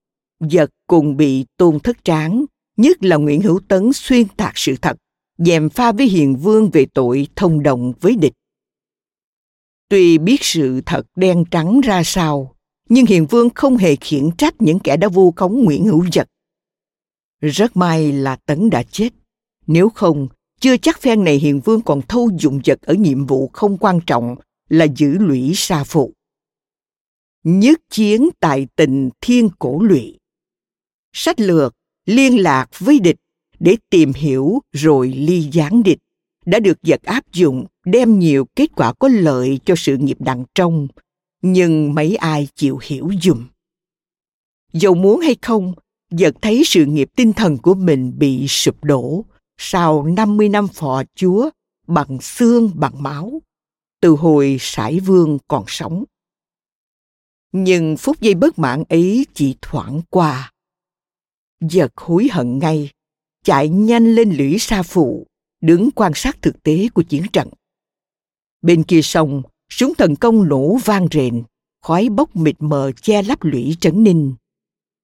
vật 0.50 0.70
cùng 0.86 1.16
bị 1.16 1.44
tôn 1.56 1.80
thất 1.80 2.04
tráng, 2.04 2.44
nhất 2.76 3.04
là 3.04 3.16
Nguyễn 3.16 3.42
Hữu 3.42 3.60
Tấn 3.68 3.92
xuyên 3.92 4.28
tạc 4.28 4.52
sự 4.58 4.74
thật, 4.82 4.96
dèm 5.38 5.68
pha 5.68 5.92
với 5.92 6.06
Hiền 6.06 6.36
Vương 6.36 6.70
về 6.70 6.86
tội 6.94 7.26
thông 7.36 7.62
đồng 7.62 7.92
với 8.00 8.16
địch. 8.16 8.32
Tuy 9.88 10.18
biết 10.18 10.38
sự 10.40 10.80
thật 10.86 11.06
đen 11.16 11.44
trắng 11.50 11.80
ra 11.80 12.02
sao, 12.04 12.54
nhưng 12.88 13.06
Hiền 13.06 13.26
Vương 13.26 13.50
không 13.54 13.76
hề 13.76 13.96
khiển 13.96 14.30
trách 14.38 14.54
những 14.58 14.78
kẻ 14.78 14.96
đã 14.96 15.08
vu 15.08 15.32
khống 15.32 15.64
Nguyễn 15.64 15.84
Hữu 15.84 16.04
vật. 16.14 16.28
Rất 17.42 17.76
may 17.76 18.12
là 18.12 18.36
Tấn 18.36 18.70
đã 18.70 18.82
chết, 18.82 19.08
nếu 19.66 19.88
không, 19.88 20.28
chưa 20.60 20.76
chắc 20.76 21.00
phen 21.00 21.24
này 21.24 21.36
Hiền 21.36 21.60
Vương 21.60 21.80
còn 21.80 22.00
thâu 22.08 22.30
dụng 22.38 22.60
vật 22.64 22.82
ở 22.82 22.94
nhiệm 22.94 23.26
vụ 23.26 23.50
không 23.52 23.78
quan 23.78 24.00
trọng 24.06 24.36
là 24.68 24.86
giữ 24.96 25.18
lũy 25.18 25.52
sa 25.54 25.84
phụ. 25.84 26.12
Nhất 27.44 27.80
chiến 27.90 28.28
tại 28.40 28.66
tình 28.76 29.10
thiên 29.20 29.48
cổ 29.58 29.82
lụy. 29.82 30.18
Sách 31.12 31.40
lược 31.40 31.74
liên 32.06 32.42
lạc 32.42 32.66
với 32.78 32.98
địch 32.98 33.16
để 33.60 33.76
tìm 33.90 34.12
hiểu 34.12 34.58
rồi 34.72 35.08
ly 35.08 35.48
gián 35.52 35.82
địch. 35.82 35.98
Đã 36.46 36.60
được 36.60 36.82
giật 36.82 37.02
áp 37.02 37.32
dụng 37.32 37.66
đem 37.84 38.18
nhiều 38.18 38.44
kết 38.56 38.70
quả 38.76 38.92
có 38.92 39.08
lợi 39.08 39.60
cho 39.64 39.74
sự 39.76 39.96
nghiệp 39.96 40.16
đằng 40.20 40.44
trong. 40.54 40.88
Nhưng 41.42 41.94
mấy 41.94 42.16
ai 42.16 42.48
chịu 42.54 42.78
hiểu 42.82 43.10
dùm. 43.22 43.46
Dầu 44.72 44.94
muốn 44.94 45.20
hay 45.20 45.36
không 45.42 45.74
giật 46.12 46.34
thấy 46.42 46.62
sự 46.66 46.84
nghiệp 46.84 47.08
tinh 47.16 47.32
thần 47.32 47.58
của 47.58 47.74
mình 47.74 48.18
bị 48.18 48.48
sụp 48.48 48.84
đổ. 48.84 49.24
Sau 49.58 50.06
50 50.06 50.48
năm 50.48 50.68
phò 50.68 51.02
chúa, 51.14 51.50
bằng 51.86 52.18
xương, 52.20 52.70
bằng 52.74 53.02
máu, 53.02 53.42
từ 54.00 54.10
hồi 54.10 54.56
sải 54.60 55.00
vương 55.00 55.38
còn 55.48 55.64
sống. 55.66 56.04
Nhưng 57.52 57.96
phút 57.96 58.20
giây 58.20 58.34
bất 58.34 58.58
mãn 58.58 58.84
ấy 58.88 59.26
chỉ 59.34 59.56
thoảng 59.62 60.00
qua. 60.10 60.52
Giật 61.60 61.92
hối 61.96 62.28
hận 62.32 62.58
ngay, 62.58 62.90
chạy 63.44 63.68
nhanh 63.68 64.14
lên 64.14 64.36
lũy 64.36 64.56
sa 64.58 64.82
phụ, 64.82 65.26
đứng 65.60 65.90
quan 65.90 66.12
sát 66.14 66.42
thực 66.42 66.62
tế 66.62 66.88
của 66.94 67.02
chiến 67.02 67.22
trận. 67.32 67.48
Bên 68.62 68.82
kia 68.82 69.02
sông, 69.02 69.42
súng 69.68 69.94
thần 69.94 70.16
công 70.16 70.48
nổ 70.48 70.76
vang 70.84 71.06
rền, 71.10 71.42
khói 71.82 72.08
bốc 72.08 72.36
mịt 72.36 72.56
mờ 72.58 72.92
che 73.02 73.22
lấp 73.22 73.42
lũy 73.42 73.76
trấn 73.80 74.04
ninh 74.04 74.34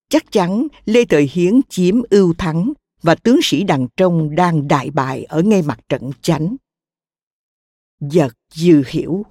chắc 0.09 0.33
chắn 0.33 0.67
lê 0.85 1.05
thời 1.05 1.31
hiến 1.33 1.61
chiếm 1.69 2.03
ưu 2.11 2.35
thắng 2.39 2.73
và 3.03 3.15
tướng 3.15 3.41
sĩ 3.43 3.65
đằng 3.65 3.87
trong 3.97 4.35
đang 4.35 4.69
đại 4.69 4.91
bại 4.91 5.25
ở 5.25 5.43
ngay 5.43 5.63
mặt 5.63 5.81
trận 5.89 6.11
chánh 6.23 6.57
giật 8.01 8.33
dư 8.55 8.83
hiểu 8.87 9.25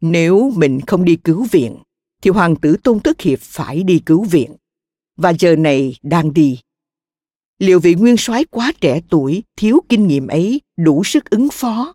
nếu 0.00 0.52
mình 0.56 0.80
không 0.86 1.04
đi 1.04 1.16
cứu 1.16 1.46
viện 1.50 1.76
thì 2.22 2.30
hoàng 2.30 2.56
tử 2.56 2.76
Tôn 2.84 3.00
Tức 3.00 3.20
Hiệp 3.20 3.38
phải 3.40 3.82
đi 3.82 3.98
cứu 4.06 4.24
viện. 4.24 4.56
Và 5.16 5.32
giờ 5.38 5.56
này 5.56 5.96
đang 6.02 6.32
đi. 6.32 6.60
Liệu 7.58 7.80
vị 7.80 7.94
nguyên 7.94 8.16
soái 8.16 8.44
quá 8.44 8.72
trẻ 8.80 9.00
tuổi, 9.10 9.42
thiếu 9.56 9.78
kinh 9.88 10.06
nghiệm 10.06 10.26
ấy 10.26 10.60
đủ 10.76 11.04
sức 11.04 11.30
ứng 11.30 11.48
phó? 11.52 11.94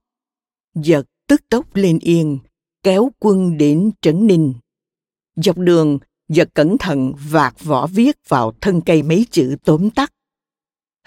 Giật 0.75 1.07
tức 1.27 1.41
tốc 1.49 1.75
lên 1.75 1.99
yên, 2.01 2.39
kéo 2.83 3.11
quân 3.19 3.57
đến 3.57 3.91
Trấn 4.01 4.27
Ninh. 4.27 4.53
Dọc 5.35 5.57
đường, 5.57 5.99
giật 6.33 6.49
cẩn 6.53 6.77
thận 6.77 7.13
vạt 7.29 7.63
vỏ 7.63 7.87
viết 7.87 8.17
vào 8.27 8.53
thân 8.61 8.81
cây 8.81 9.03
mấy 9.03 9.25
chữ 9.31 9.55
tóm 9.63 9.89
tắt. 9.89 10.11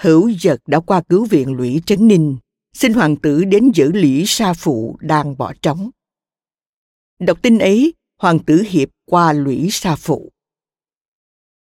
Hữu 0.01 0.29
giật 0.29 0.61
đã 0.67 0.81
qua 0.81 1.03
cứu 1.09 1.25
viện 1.25 1.53
lũy 1.53 1.83
Trấn 1.87 2.09
Ninh, 2.09 2.37
xin 2.73 2.95
hoàng 2.95 3.17
tử 3.17 3.45
đến 3.45 3.71
giữ 3.75 3.93
lũy 3.93 4.25
sa 4.27 4.53
phụ 4.53 4.97
đang 5.01 5.37
bỏ 5.39 5.53
trống. 5.63 5.91
Đọc 7.19 7.39
tin 7.43 7.59
ấy, 7.59 7.95
hoàng 8.19 8.39
tử 8.39 8.63
hiệp 8.69 8.89
qua 9.07 9.33
lũy 9.33 9.69
sa 9.71 9.97
phụ. 9.97 10.33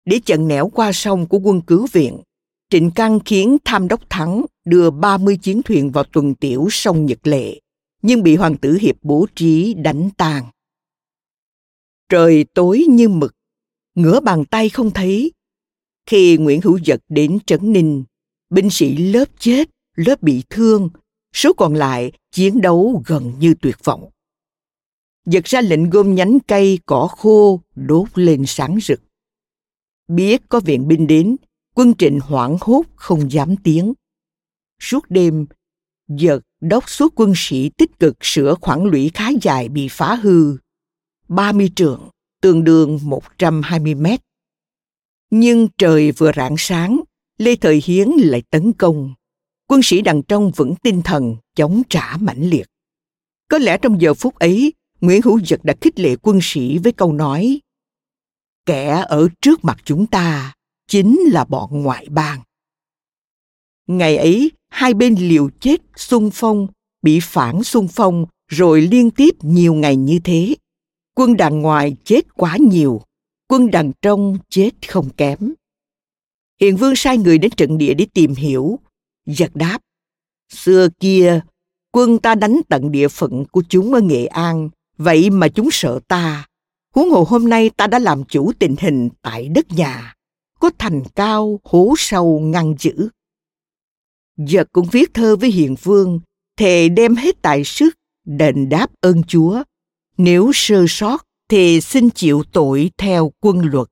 Để 0.06 0.20
chặn 0.26 0.48
nẻo 0.48 0.70
qua 0.70 0.92
sông 0.94 1.28
của 1.28 1.40
quân 1.40 1.62
cứu 1.62 1.88
viện, 1.92 2.18
Trịnh 2.70 2.92
Căn 2.92 3.20
khiến 3.26 3.58
tham 3.66 3.88
đốc 3.88 4.10
thắng 4.10 4.46
đưa 4.66 4.92
30 4.92 5.38
chiến 5.42 5.62
thuyền 5.66 5.92
vào 5.92 6.04
tuần 6.04 6.36
tiểu 6.36 6.68
sông 6.72 7.06
Nhật 7.06 7.28
Lệ, 7.28 7.60
nhưng 8.02 8.24
bị 8.24 8.36
hoàng 8.36 8.58
tử 8.58 8.78
hiệp 8.82 8.96
bố 9.02 9.26
trí 9.36 9.74
đánh 9.74 10.10
tàn. 10.18 10.44
Trời 12.10 12.46
tối 12.54 12.86
như 12.90 13.10
mực, 13.10 13.36
ngửa 14.02 14.20
bàn 14.20 14.46
tay 14.46 14.70
không 14.70 14.92
thấy. 14.92 15.32
Khi 16.06 16.38
Nguyễn 16.38 16.62
Hữu 16.62 16.80
Dật 16.86 17.00
đến 17.10 17.38
Trấn 17.46 17.74
Ninh, 17.74 18.04
binh 18.50 18.70
sĩ 18.70 18.98
lớp 18.98 19.26
chết, 19.40 19.70
lớp 19.96 20.22
bị 20.22 20.44
thương, 20.50 20.90
số 21.34 21.54
còn 21.54 21.74
lại 21.74 22.12
chiến 22.32 22.62
đấu 22.62 23.04
gần 23.06 23.34
như 23.40 23.54
tuyệt 23.62 23.76
vọng. 23.84 24.10
Giật 25.26 25.46
ra 25.46 25.62
lệnh 25.62 25.90
gom 25.90 26.16
nhánh 26.16 26.40
cây 26.48 26.80
cỏ 26.86 27.08
khô 27.08 27.62
đốt 27.76 28.08
lên 28.16 28.44
sáng 28.48 28.78
rực. 28.82 29.02
Biết 30.08 30.42
có 30.50 30.60
viện 30.60 30.88
binh 30.88 31.08
đến, 31.08 31.36
quân 31.76 31.94
trịnh 31.98 32.20
hoảng 32.20 32.58
hốt 32.62 32.84
không 32.96 33.32
dám 33.32 33.56
tiếng. 33.58 33.94
Suốt 34.80 35.06
đêm, 35.10 35.46
giật 36.08 36.40
đốc 36.62 36.90
suốt 36.90 37.14
quân 37.16 37.34
sĩ 37.36 37.70
tích 37.70 38.00
cực 38.00 38.18
sửa 38.22 38.56
khoảng 38.62 38.86
lũy 38.86 39.12
khá 39.14 39.30
dài 39.42 39.70
bị 39.70 39.88
phá 39.92 40.16
hư. 40.16 40.58
30 41.28 41.72
trường 41.76 42.09
tương 42.42 42.64
đương 42.64 43.00
120 43.04 43.96
mét. 43.96 44.20
Nhưng 45.30 45.68
trời 45.78 46.12
vừa 46.12 46.32
rạng 46.36 46.56
sáng, 46.58 47.02
Lê 47.38 47.56
Thời 47.56 47.82
Hiến 47.86 48.10
lại 48.10 48.44
tấn 48.50 48.74
công. 48.74 49.14
Quân 49.68 49.82
sĩ 49.84 50.02
đằng 50.02 50.24
trong 50.24 50.52
vẫn 50.56 50.76
tinh 50.84 51.02
thần, 51.02 51.36
chống 51.56 51.82
trả 51.90 52.18
mãnh 52.18 52.50
liệt. 52.50 52.68
Có 53.50 53.58
lẽ 53.58 53.78
trong 53.82 54.02
giờ 54.02 54.14
phút 54.14 54.36
ấy, 54.36 54.74
Nguyễn 55.02 55.22
Hữu 55.22 55.40
Dật 55.46 55.60
đã 55.64 55.74
khích 55.82 56.00
lệ 56.00 56.16
quân 56.22 56.40
sĩ 56.42 56.78
với 56.78 56.92
câu 56.92 57.14
nói 57.14 57.60
Kẻ 58.66 59.06
ở 59.08 59.28
trước 59.42 59.66
mặt 59.66 59.78
chúng 59.84 60.08
ta 60.08 60.54
chính 60.88 61.20
là 61.32 61.46
bọn 61.46 61.82
ngoại 61.84 62.08
bang. 62.10 62.40
Ngày 63.88 64.18
ấy, 64.18 64.52
hai 64.70 64.94
bên 64.94 65.16
liều 65.16 65.50
chết 65.60 65.82
xung 65.96 66.30
phong, 66.34 66.68
bị 67.02 67.20
phản 67.22 67.64
xung 67.64 67.88
phong 67.88 68.26
rồi 68.48 68.82
liên 68.82 69.12
tiếp 69.12 69.36
nhiều 69.42 69.74
ngày 69.74 69.96
như 69.96 70.20
thế. 70.24 70.56
Quân 71.20 71.38
đàn 71.38 71.62
ngoài 71.62 71.96
chết 72.04 72.22
quá 72.36 72.58
nhiều, 72.60 73.02
quân 73.48 73.72
đàn 73.72 73.92
trong 74.02 74.38
chết 74.50 74.72
không 74.88 75.10
kém. 75.10 75.54
Hiền 76.62 76.78
Vương 76.78 76.96
sai 76.96 77.18
người 77.18 77.38
đến 77.38 77.52
trận 77.52 77.78
địa 77.78 77.94
để 77.94 78.08
tìm 78.14 78.36
hiểu. 78.36 78.80
Giật 79.26 79.52
đáp, 79.54 79.80
xưa 80.50 80.88
kia, 81.00 81.42
quân 81.92 82.20
ta 82.20 82.36
đánh 82.36 82.62
tận 82.70 82.92
địa 82.92 83.08
phận 83.08 83.46
của 83.52 83.64
chúng 83.70 83.94
ở 83.94 84.02
Nghệ 84.02 84.26
An, 84.26 84.70
vậy 84.98 85.30
mà 85.30 85.48
chúng 85.48 85.70
sợ 85.72 86.00
ta. 86.08 86.48
Huống 86.96 87.10
hồ 87.10 87.26
hôm 87.30 87.50
nay 87.50 87.70
ta 87.70 87.88
đã 87.88 88.00
làm 88.00 88.24
chủ 88.24 88.52
tình 88.60 88.76
hình 88.80 89.10
tại 89.22 89.50
đất 89.50 89.72
nhà, 89.72 90.16
có 90.60 90.72
thành 90.78 91.04
cao, 91.16 91.60
hố 91.64 91.94
sâu 91.98 92.40
ngăn 92.40 92.76
giữ. 92.80 93.10
Giật 94.38 94.68
cũng 94.72 94.88
viết 94.92 95.14
thơ 95.14 95.36
với 95.36 95.52
Hiền 95.52 95.76
Vương, 95.84 96.20
thề 96.58 96.90
đem 96.90 97.16
hết 97.16 97.42
tài 97.42 97.64
sức, 97.64 97.96
đền 98.26 98.70
đáp 98.70 98.92
ơn 99.02 99.24
Chúa. 99.24 99.64
Nếu 100.20 100.52
sơ 100.54 100.86
sót, 100.88 101.26
thì 101.50 101.82
xin 101.82 102.10
chịu 102.10 102.44
tội 102.52 102.92
theo 102.98 103.32
quân 103.40 103.60
luật. 103.60 103.88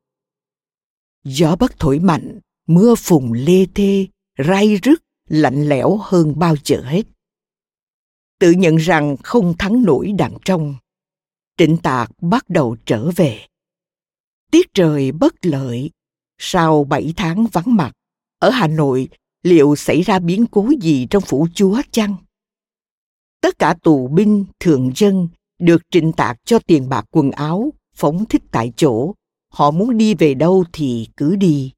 Gió 1.23 1.55
bất 1.55 1.79
thổi 1.79 1.99
mạnh, 1.99 2.39
mưa 2.65 2.95
phùn 2.95 3.33
lê 3.33 3.65
thê, 3.75 4.07
ray 4.47 4.75
rứt, 4.83 5.03
lạnh 5.27 5.69
lẽo 5.69 5.97
hơn 5.97 6.39
bao 6.39 6.55
giờ 6.63 6.81
hết. 6.81 7.01
Tự 8.39 8.51
nhận 8.51 8.75
rằng 8.75 9.15
không 9.23 9.57
thắng 9.57 9.83
nổi 9.83 10.11
đàn 10.17 10.37
trong, 10.45 10.75
trịnh 11.57 11.77
tạc 11.77 12.11
bắt 12.21 12.49
đầu 12.49 12.77
trở 12.85 13.11
về. 13.15 13.45
Tiết 14.51 14.67
trời 14.73 15.11
bất 15.11 15.33
lợi, 15.41 15.91
sau 16.37 16.83
bảy 16.83 17.13
tháng 17.17 17.45
vắng 17.51 17.75
mặt, 17.75 17.91
ở 18.39 18.49
Hà 18.49 18.67
Nội 18.67 19.09
liệu 19.43 19.75
xảy 19.75 20.01
ra 20.01 20.19
biến 20.19 20.45
cố 20.51 20.69
gì 20.81 21.07
trong 21.09 21.23
phủ 21.23 21.47
chúa 21.53 21.81
chăng? 21.91 22.15
Tất 23.41 23.59
cả 23.59 23.75
tù 23.83 24.07
binh, 24.07 24.45
thường 24.59 24.91
dân 24.95 25.27
được 25.59 25.81
trịnh 25.91 26.11
tạc 26.11 26.37
cho 26.45 26.59
tiền 26.59 26.89
bạc 26.89 27.05
quần 27.11 27.31
áo, 27.31 27.73
phóng 27.95 28.25
thích 28.25 28.41
tại 28.51 28.73
chỗ. 28.75 29.13
Họ 29.53 29.71
muốn 29.71 29.97
đi 29.97 30.13
về 30.13 30.33
đâu 30.33 30.63
thì 30.73 31.07
cứ 31.17 31.35
đi. 31.35 31.71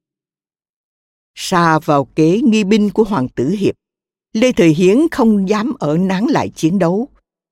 Xa 1.35 1.79
vào 1.79 2.05
kế 2.05 2.41
nghi 2.41 2.63
binh 2.63 2.89
của 2.89 3.03
Hoàng 3.03 3.27
tử 3.29 3.49
Hiệp, 3.49 3.75
Lê 4.33 4.51
Thời 4.51 4.69
Hiến 4.69 4.97
không 5.11 5.49
dám 5.49 5.73
ở 5.79 5.97
nán 5.97 6.25
lại 6.25 6.49
chiến 6.49 6.79
đấu, 6.79 7.07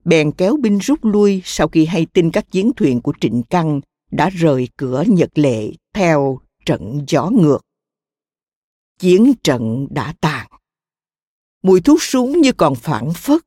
bèn 0.05 0.31
kéo 0.31 0.57
binh 0.57 0.77
rút 0.77 1.05
lui 1.05 1.41
sau 1.45 1.67
khi 1.67 1.85
hay 1.85 2.05
tin 2.13 2.31
các 2.31 2.51
chiến 2.51 2.71
thuyền 2.75 3.01
của 3.01 3.13
Trịnh 3.19 3.43
Căn 3.49 3.81
đã 4.11 4.29
rời 4.29 4.67
cửa 4.77 5.03
Nhật 5.07 5.29
Lệ 5.35 5.71
theo 5.93 6.39
trận 6.65 7.05
gió 7.07 7.29
ngược. 7.29 7.59
Chiến 8.99 9.33
trận 9.43 9.87
đã 9.89 10.13
tàn. 10.21 10.47
Mùi 11.63 11.81
thuốc 11.81 12.01
súng 12.01 12.41
như 12.41 12.51
còn 12.51 12.75
phản 12.75 13.13
phất, 13.13 13.41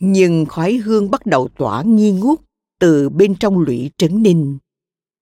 nhưng 0.00 0.46
khói 0.46 0.72
hương 0.74 1.10
bắt 1.10 1.26
đầu 1.26 1.48
tỏa 1.48 1.82
nghi 1.82 2.12
ngút 2.12 2.40
từ 2.80 3.08
bên 3.08 3.34
trong 3.34 3.58
lũy 3.58 3.90
trấn 3.98 4.22
ninh. 4.22 4.58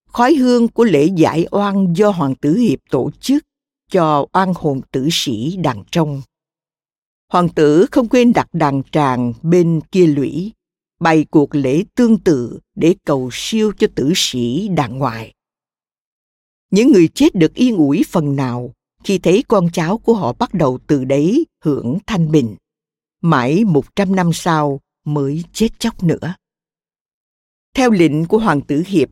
Khói 0.08 0.35
hương 0.35 0.68
của 0.68 0.85
lễ 0.85 1.08
giải 1.16 1.46
oan 1.50 1.92
do 1.96 2.11
Hoàng 2.11 2.35
tử 2.35 2.56
Hiệp 2.56 2.78
tổ 2.90 3.11
chức 3.20 3.44
cho 3.90 4.26
oan 4.32 4.52
hồn 4.56 4.80
tử 4.92 5.08
sĩ 5.11 5.56
đàn 5.56 5.82
trong. 5.90 6.22
Hoàng 7.32 7.48
tử 7.48 7.87
không 7.90 8.08
quên 8.08 8.32
đặt 8.32 8.48
đàn 8.52 8.82
tràng 8.92 9.32
bên 9.42 9.80
kia 9.92 10.06
lũy, 10.06 10.52
bày 11.00 11.24
cuộc 11.30 11.54
lễ 11.54 11.85
tương 11.94 12.18
tự 12.18 12.58
để 12.74 12.94
cầu 13.04 13.28
siêu 13.32 13.72
cho 13.78 13.87
tử 13.94 14.12
sĩ 14.16 14.68
đàng 14.68 14.98
ngoài. 14.98 15.35
Những 16.70 16.92
người 16.92 17.08
chết 17.08 17.35
được 17.35 17.54
yên 17.54 17.76
ủi 17.76 18.02
phần 18.11 18.37
nào 18.37 18.72
khi 19.04 19.18
thấy 19.18 19.44
con 19.48 19.68
cháu 19.72 19.98
của 19.98 20.14
họ 20.14 20.32
bắt 20.32 20.54
đầu 20.54 20.78
từ 20.87 21.04
đấy 21.04 21.46
hưởng 21.64 21.98
thanh 22.06 22.30
bình. 22.30 22.56
Mãi 23.22 23.64
một 23.64 23.96
trăm 23.96 24.16
năm 24.16 24.32
sau 24.32 24.80
mới 25.04 25.44
chết 25.52 25.68
chóc 25.78 26.02
nữa. 26.02 26.35
Theo 27.74 27.90
lệnh 27.90 28.24
của 28.24 28.38
Hoàng 28.38 28.61
tử 28.61 28.82
Hiệp, 28.87 29.08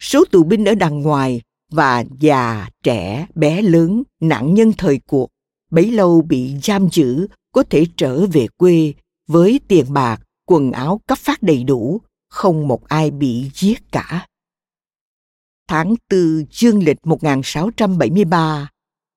số 0.00 0.24
tù 0.30 0.44
binh 0.44 0.64
ở 0.64 0.74
đằng 0.74 1.02
ngoài 1.02 1.40
và 1.72 2.04
già, 2.20 2.68
trẻ, 2.82 3.26
bé 3.34 3.62
lớn, 3.62 4.02
nạn 4.20 4.54
nhân 4.54 4.72
thời 4.78 5.00
cuộc, 5.06 5.28
bấy 5.70 5.90
lâu 5.90 6.22
bị 6.22 6.56
giam 6.62 6.88
giữ 6.92 7.26
có 7.52 7.62
thể 7.70 7.86
trở 7.96 8.26
về 8.26 8.46
quê 8.56 8.94
với 9.26 9.60
tiền 9.68 9.92
bạc 9.92 10.20
quần 10.46 10.72
áo 10.72 11.00
cấp 11.06 11.18
phát 11.18 11.42
đầy 11.42 11.64
đủ, 11.64 12.00
không 12.28 12.68
một 12.68 12.88
ai 12.88 13.10
bị 13.10 13.50
giết 13.54 13.92
cả. 13.92 14.26
Tháng 15.68 15.94
4 16.10 16.44
dương 16.50 16.84
lịch 16.84 17.06
1673, 17.06 18.70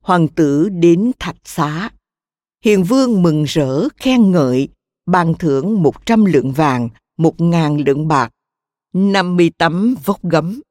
hoàng 0.04 0.28
tử 0.28 0.70
đến 0.70 1.12
Thạch 1.20 1.38
Xá. 1.44 1.90
Hiền 2.66 2.84
vương 2.84 3.22
mừng 3.22 3.44
rỡ 3.44 3.90
khen 3.98 4.32
ngợi, 4.32 4.68
ban 5.06 5.34
thưởng 5.40 5.84
100 5.84 6.26
lượng 6.26 6.52
vàng, 6.52 6.90
1.000 7.18 7.86
lượng 7.86 8.08
bạc, 8.08 8.32
50 8.94 9.52
tấm 9.58 9.96
vóc 10.06 10.24
gấm. 10.24 10.62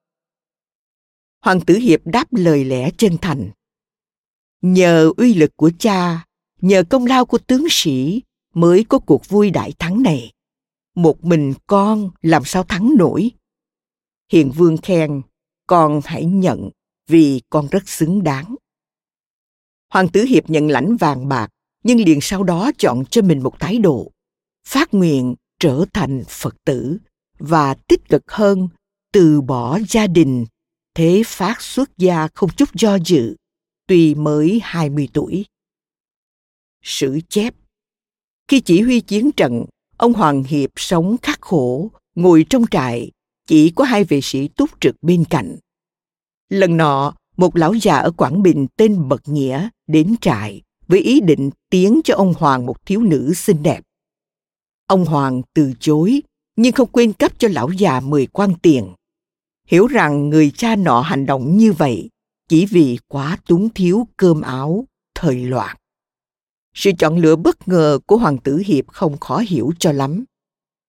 Hoàng 1.40 1.61
tử 1.61 1.74
Hiệp 1.74 2.00
đáp 2.04 2.26
lời 2.30 2.64
lẽ 2.64 2.90
chân 2.96 3.16
thành. 3.20 3.50
Nhờ 4.62 5.12
uy 5.16 5.35
lực 5.35 5.50
của 5.57 5.70
cha, 5.78 6.26
nhờ 6.61 6.85
công 6.90 7.07
lao 7.07 7.26
của 7.26 7.38
tướng 7.38 7.66
sĩ 7.70 8.22
mới 8.54 8.85
có 8.85 8.98
cuộc 8.98 9.28
vui 9.28 9.50
đại 9.50 9.72
thắng 9.78 10.02
này 10.02 10.33
một 10.94 11.24
mình 11.24 11.54
con 11.66 12.11
làm 12.22 12.44
sao 12.44 12.64
thắng 12.64 12.94
nổi 12.98 13.30
hiền 14.33 14.50
vương 14.50 14.76
khen 14.76 15.22
con 15.66 16.00
hãy 16.04 16.24
nhận 16.24 16.70
vì 17.07 17.42
con 17.50 17.68
rất 17.70 17.88
xứng 17.88 18.22
đáng 18.22 18.54
hoàng 19.90 20.09
tử 20.09 20.24
hiệp 20.24 20.50
nhận 20.50 20.68
lãnh 20.68 20.96
vàng 20.96 21.28
bạc 21.28 21.48
nhưng 21.85 21.99
liền 21.99 22.18
sau 22.23 22.42
đó 22.42 22.70
chọn 22.79 23.05
cho 23.11 23.23
mình 23.23 23.42
một 23.42 23.61
thái 23.61 23.79
độ 23.79 24.11
phát 24.68 24.94
nguyện 24.94 25.35
trở 25.61 25.85
thành 25.92 26.23
phật 26.29 26.57
tử 26.64 26.99
và 27.38 27.75
tích 27.75 28.09
cực 28.09 28.31
hơn 28.31 28.68
từ 29.12 29.40
bỏ 29.40 29.79
gia 29.88 30.07
đình 30.07 30.47
thế 30.94 31.23
phát 31.27 31.62
xuất 31.62 31.99
gia 31.99 32.29
không 32.35 32.51
chút 32.57 32.68
do 32.75 32.99
dự 33.05 33.37
tuy 33.87 34.14
mới 34.14 34.61
20 34.62 35.09
tuổi. 35.12 35.44
Sử 36.83 37.20
chép 37.29 37.55
Khi 38.49 38.61
chỉ 38.61 38.81
huy 38.81 39.01
chiến 39.01 39.33
trận, 39.33 39.64
Ông 39.97 40.12
Hoàng 40.12 40.44
Hiệp 40.44 40.70
sống 40.77 41.16
khắc 41.23 41.40
khổ, 41.40 41.90
ngồi 42.14 42.47
trong 42.51 42.64
trại, 42.70 43.11
chỉ 43.47 43.73
có 43.77 43.85
hai 43.85 44.05
vệ 44.05 44.20
sĩ 44.23 44.49
túc 44.49 44.70
trực 44.81 44.97
bên 45.03 45.25
cạnh. 45.25 45.57
Lần 46.49 46.77
nọ, 46.77 47.14
một 47.37 47.57
lão 47.57 47.75
già 47.75 47.97
ở 47.97 48.11
Quảng 48.11 48.42
Bình 48.42 48.66
tên 48.77 49.09
Bật 49.09 49.29
Nghĩa 49.29 49.68
đến 49.87 50.14
trại 50.20 50.62
với 50.88 51.01
ý 51.01 51.20
định 51.20 51.51
tiến 51.70 52.01
cho 52.05 52.14
ông 52.14 52.35
Hoàng 52.38 52.66
một 52.66 52.87
thiếu 52.87 53.03
nữ 53.03 53.35
xinh 53.35 53.62
đẹp. 53.62 53.81
Ông 54.87 55.05
Hoàng 55.05 55.42
từ 55.55 55.73
chối, 55.81 56.23
nhưng 56.57 56.73
không 56.73 56.88
quên 56.92 57.12
cấp 57.12 57.33
cho 57.38 57.49
lão 57.49 57.70
già 57.70 58.01
10 58.01 58.27
quan 58.27 58.55
tiền. 58.62 58.94
Hiểu 59.68 59.87
rằng 59.87 60.31
người 60.31 60.51
cha 60.51 60.77
nọ 60.77 61.01
hành 61.01 61.27
động 61.27 61.57
như 61.57 61.73
vậy 61.73 62.09
chỉ 62.49 62.66
vì 62.66 62.99
quá 63.09 63.38
túng 63.47 63.68
thiếu 63.70 64.07
cơm 64.16 64.40
áo, 64.40 64.85
thời 65.14 65.37
loạn. 65.37 65.77
Sự 66.75 66.90
chọn 66.99 67.16
lựa 67.16 67.37
bất 67.37 67.68
ngờ 67.68 67.99
của 68.07 68.16
Hoàng 68.16 68.38
tử 68.38 68.62
Hiệp 68.66 68.88
không 68.88 69.18
khó 69.18 69.38
hiểu 69.49 69.73
cho 69.79 69.92
lắm. 69.92 70.25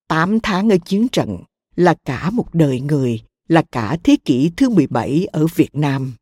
Tám 0.08 0.40
tháng 0.40 0.70
ở 0.70 0.78
chiến 0.86 1.08
trận 1.08 1.38
là 1.76 1.96
cả 2.06 2.30
một 2.30 2.54
đời 2.54 2.82
người, 2.82 3.22
là 3.48 3.64
cả 3.72 3.98
thế 4.04 4.18
kỷ 4.26 4.52
thứ 4.58 4.70
17 4.70 5.28
ở 5.32 5.48
Việt 5.56 5.70
Nam. 5.74 6.14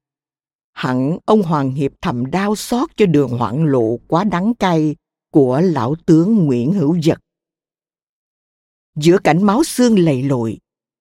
Hẳn 0.73 1.17
ông 1.25 1.43
Hoàng 1.43 1.71
Hiệp 1.71 1.91
thầm 2.01 2.31
đau 2.31 2.55
xót 2.55 2.89
cho 2.97 3.05
đường 3.05 3.29
hoạn 3.29 3.65
lộ 3.65 3.97
quá 4.07 4.23
đắng 4.23 4.53
cay 4.53 4.95
của 5.31 5.61
lão 5.61 5.95
tướng 6.05 6.45
Nguyễn 6.45 6.73
Hữu 6.73 7.01
Dật. 7.01 7.19
Giữa 8.95 9.17
cảnh 9.17 9.43
máu 9.43 9.63
xương 9.63 9.99
lầy 9.99 10.23
lội, 10.23 10.57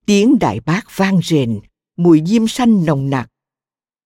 tiếng 0.06 0.38
đại 0.38 0.60
bác 0.60 0.96
vang 0.96 1.20
rền, 1.24 1.60
mùi 1.96 2.22
diêm 2.26 2.46
xanh 2.48 2.84
nồng 2.84 3.10
nặc. 3.10 3.28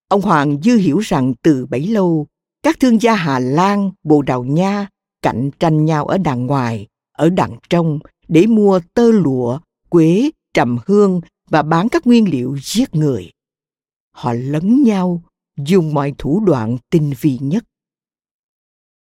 Ông 0.09 0.23
Hoàng 0.23 0.63
dư 0.63 0.77
hiểu 0.77 0.99
rằng 0.99 1.35
từ 1.43 1.67
bấy 1.67 1.87
lâu, 1.87 2.27
các 2.63 2.81
thương 2.81 3.03
gia 3.03 3.15
Hà 3.15 3.39
Lan, 3.39 3.91
Bồ 4.03 4.23
Đào 4.23 4.45
Nha 4.45 4.89
cạnh 5.23 5.51
tranh 5.59 5.85
nhau 5.85 6.07
ở 6.07 6.19
đàng 6.19 6.47
ngoài, 6.47 6.87
ở 7.13 7.31
đằng 7.31 7.59
trong 7.71 7.99
để 8.29 8.47
mua 8.47 8.81
tơ 8.95 9.11
lụa, 9.11 9.59
quế, 9.89 10.31
trầm 10.55 10.79
hương 10.87 11.21
và 11.51 11.63
bán 11.63 11.89
các 11.89 12.07
nguyên 12.07 12.31
liệu 12.31 12.59
giết 12.63 12.95
người. 12.95 13.31
Họ 14.13 14.33
lấn 14.33 14.83
nhau, 14.83 15.23
dùng 15.57 15.95
mọi 15.95 16.13
thủ 16.19 16.41
đoạn 16.47 16.79
tinh 16.91 17.13
vi 17.21 17.39
nhất. 17.41 17.65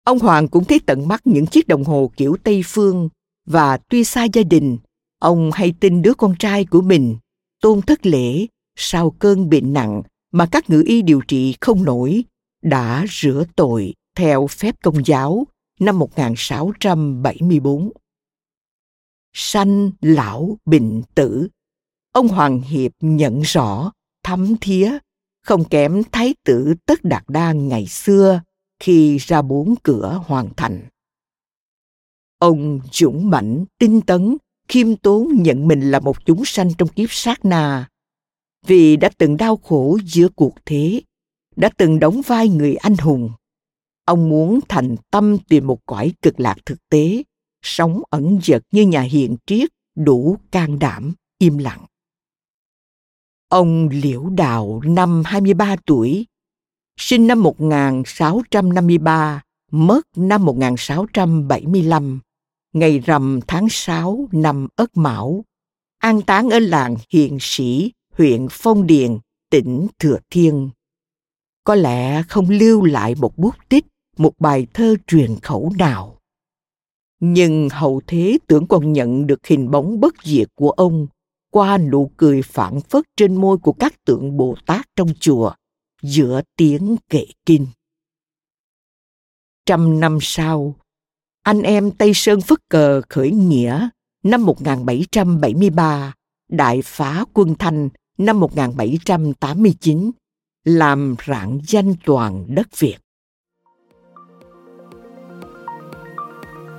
Ông 0.04 0.20
Hoàng 0.20 0.48
cũng 0.48 0.66
thấy 0.66 0.80
tận 0.86 1.08
mắt 1.08 1.22
những 1.28 1.46
chiếc 1.46 1.68
đồng 1.68 1.84
hồ 1.84 2.12
kiểu 2.18 2.38
Tây 2.44 2.62
Phương 2.66 3.10
và 3.46 3.78
tuy 3.78 4.04
xa 4.04 4.24
gia 4.34 4.44
đình, 4.44 4.78
ông 5.20 5.52
hay 5.54 5.74
tin 5.80 6.02
đứa 6.02 6.13
con 6.13 6.36
trai 6.39 6.66
của 6.66 6.82
mình, 6.82 7.18
Tôn 7.62 7.82
Thất 7.82 8.06
Lễ, 8.06 8.48
sau 8.76 9.10
cơn 9.10 9.50
bệnh 9.50 9.74
nặng 9.74 10.04
mà 10.32 10.46
các 10.52 10.70
ngự 10.70 10.84
y 10.86 11.02
điều 11.02 11.22
trị 11.28 11.56
không 11.62 11.84
nổi, 11.84 12.24
đã 12.62 13.06
rửa 13.10 13.44
tội 13.56 13.94
theo 14.16 14.48
phép 14.48 14.76
công 14.84 15.06
giáo 15.06 15.48
năm 15.80 16.00
1674. 16.00 17.92
Sanh 19.34 19.92
lão 20.02 20.58
bệnh 20.66 21.02
tử, 21.16 21.48
ông 22.12 22.28
Hoàng 22.28 22.62
Hiệp 22.62 22.92
nhận 23.02 23.42
rõ, 23.42 23.92
thấm 24.24 24.56
thía, 24.62 24.98
không 25.43 25.63
kém 25.63 26.01
thái 26.12 26.36
tử 26.45 26.73
Tất 26.86 27.03
Đạt 27.03 27.23
Đa 27.27 27.51
ngày 27.51 27.88
xưa 27.88 28.41
khi 28.79 29.17
ra 29.17 29.41
bốn 29.41 29.75
cửa 29.84 30.21
hoàn 30.25 30.49
thành. 30.58 30.88
Ông 32.39 32.79
dũng 32.91 33.29
mãnh, 33.29 33.65
tinh 33.79 34.01
tấn, 34.01 34.38
khiêm 34.67 34.95
tốn 34.95 35.27
nhận 35.36 35.67
mình 35.67 35.91
là 35.91 35.99
một 35.99 36.25
chúng 36.25 36.45
sanh 36.45 36.69
trong 36.77 36.89
kiếp 36.89 37.12
sát 37.12 37.45
na. 37.45 37.89
Vì 38.67 38.95
đã 38.95 39.10
từng 39.17 39.38
đau 39.38 39.58
khổ 39.58 39.97
giữa 40.06 40.27
cuộc 40.29 40.56
thế, 40.65 41.01
đã 41.56 41.69
từng 41.77 41.99
đóng 41.99 42.21
vai 42.27 42.49
người 42.49 42.75
anh 42.75 42.97
hùng. 42.97 43.29
Ông 44.06 44.29
muốn 44.29 44.60
thành 44.69 44.95
tâm 45.12 45.38
tìm 45.49 45.67
một 45.67 45.79
cõi 45.86 46.13
cực 46.21 46.39
lạc 46.39 46.56
thực 46.65 46.89
tế, 46.89 47.23
sống 47.62 48.01
ẩn 48.10 48.39
dật 48.43 48.63
như 48.71 48.82
nhà 48.82 49.01
hiền 49.01 49.36
triết, 49.45 49.69
đủ 49.95 50.38
can 50.51 50.79
đảm, 50.79 51.13
im 51.38 51.58
lặng. 51.58 51.86
Ông 53.54 53.89
Liễu 53.89 54.30
Đào 54.30 54.82
năm 54.86 55.24
23 55.26 55.76
tuổi, 55.86 56.26
sinh 57.00 57.28
năm 57.28 57.44
1653, 57.44 59.42
mất 59.72 60.08
năm 60.16 60.46
1675, 60.46 62.20
ngày 62.74 63.00
rằm 63.00 63.39
tháng 63.48 63.68
6 63.70 64.28
năm 64.32 64.68
Ất 64.76 64.98
Mão, 64.98 65.46
an 65.98 66.22
táng 66.22 66.50
ở 66.50 66.60
làng 66.60 66.96
Hiền 67.10 67.38
Sĩ, 67.42 67.92
huyện 68.13 68.48
Phong 68.52 68.88
Điền, 68.88 69.18
tỉnh 69.50 69.88
Thừa 70.00 70.18
Thiên. 70.30 70.70
Có 71.63 71.76
lẽ 71.76 72.24
không 72.24 72.50
lưu 72.50 72.86
lại 72.86 73.16
một 73.16 73.38
bút 73.38 73.56
tích, 73.70 73.86
một 74.18 74.34
bài 74.39 74.68
thơ 74.74 74.96
truyền 75.08 75.39
khẩu 75.39 75.72
nào. 75.78 76.18
Nhưng 77.20 77.70
hậu 77.70 78.02
thế 78.08 78.38
tưởng 78.48 78.68
còn 78.68 78.94
nhận 78.94 79.28
được 79.28 79.48
hình 79.48 79.72
bóng 79.72 80.00
bất 80.00 80.13
diệt 80.24 80.48
của 80.56 80.70
ông 80.70 81.08
qua 81.54 81.78
nụ 81.78 82.12
cười 82.18 82.42
phản 82.42 82.82
phất 82.82 83.04
trên 83.18 83.36
môi 83.36 83.58
của 83.58 83.74
các 83.74 84.06
tượng 84.06 84.38
Bồ 84.38 84.56
Tát 84.66 84.86
trong 84.96 85.10
chùa 85.20 85.54
giữa 86.02 86.42
tiếng 86.58 86.96
kệ 87.10 87.26
kinh. 87.46 87.68
Trăm 89.66 90.00
năm 90.00 90.18
sau, 90.22 90.76
anh 91.44 91.62
em 91.62 91.92
Tây 91.92 92.12
Sơn 92.16 92.42
Phất 92.42 92.60
Cờ 92.70 93.02
khởi 93.10 93.32
nghĩa 93.32 93.89
năm 94.24 94.46
1773, 94.46 96.13
đại 96.50 96.82
phá 96.84 97.26
quân 97.34 97.56
Thanh 97.60 97.89
năm 98.18 98.39
1789, 98.39 100.12
làm 100.63 101.16
rạng 101.28 101.60
danh 101.68 101.96
toàn 102.06 102.46
đất 102.48 102.68
Việt. 102.80 102.98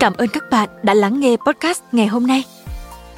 Cảm 0.00 0.12
ơn 0.12 0.28
các 0.32 0.44
bạn 0.50 0.68
đã 0.82 0.94
lắng 0.94 1.20
nghe 1.20 1.36
podcast 1.46 1.82
ngày 1.92 2.06
hôm 2.06 2.26
nay. 2.26 2.44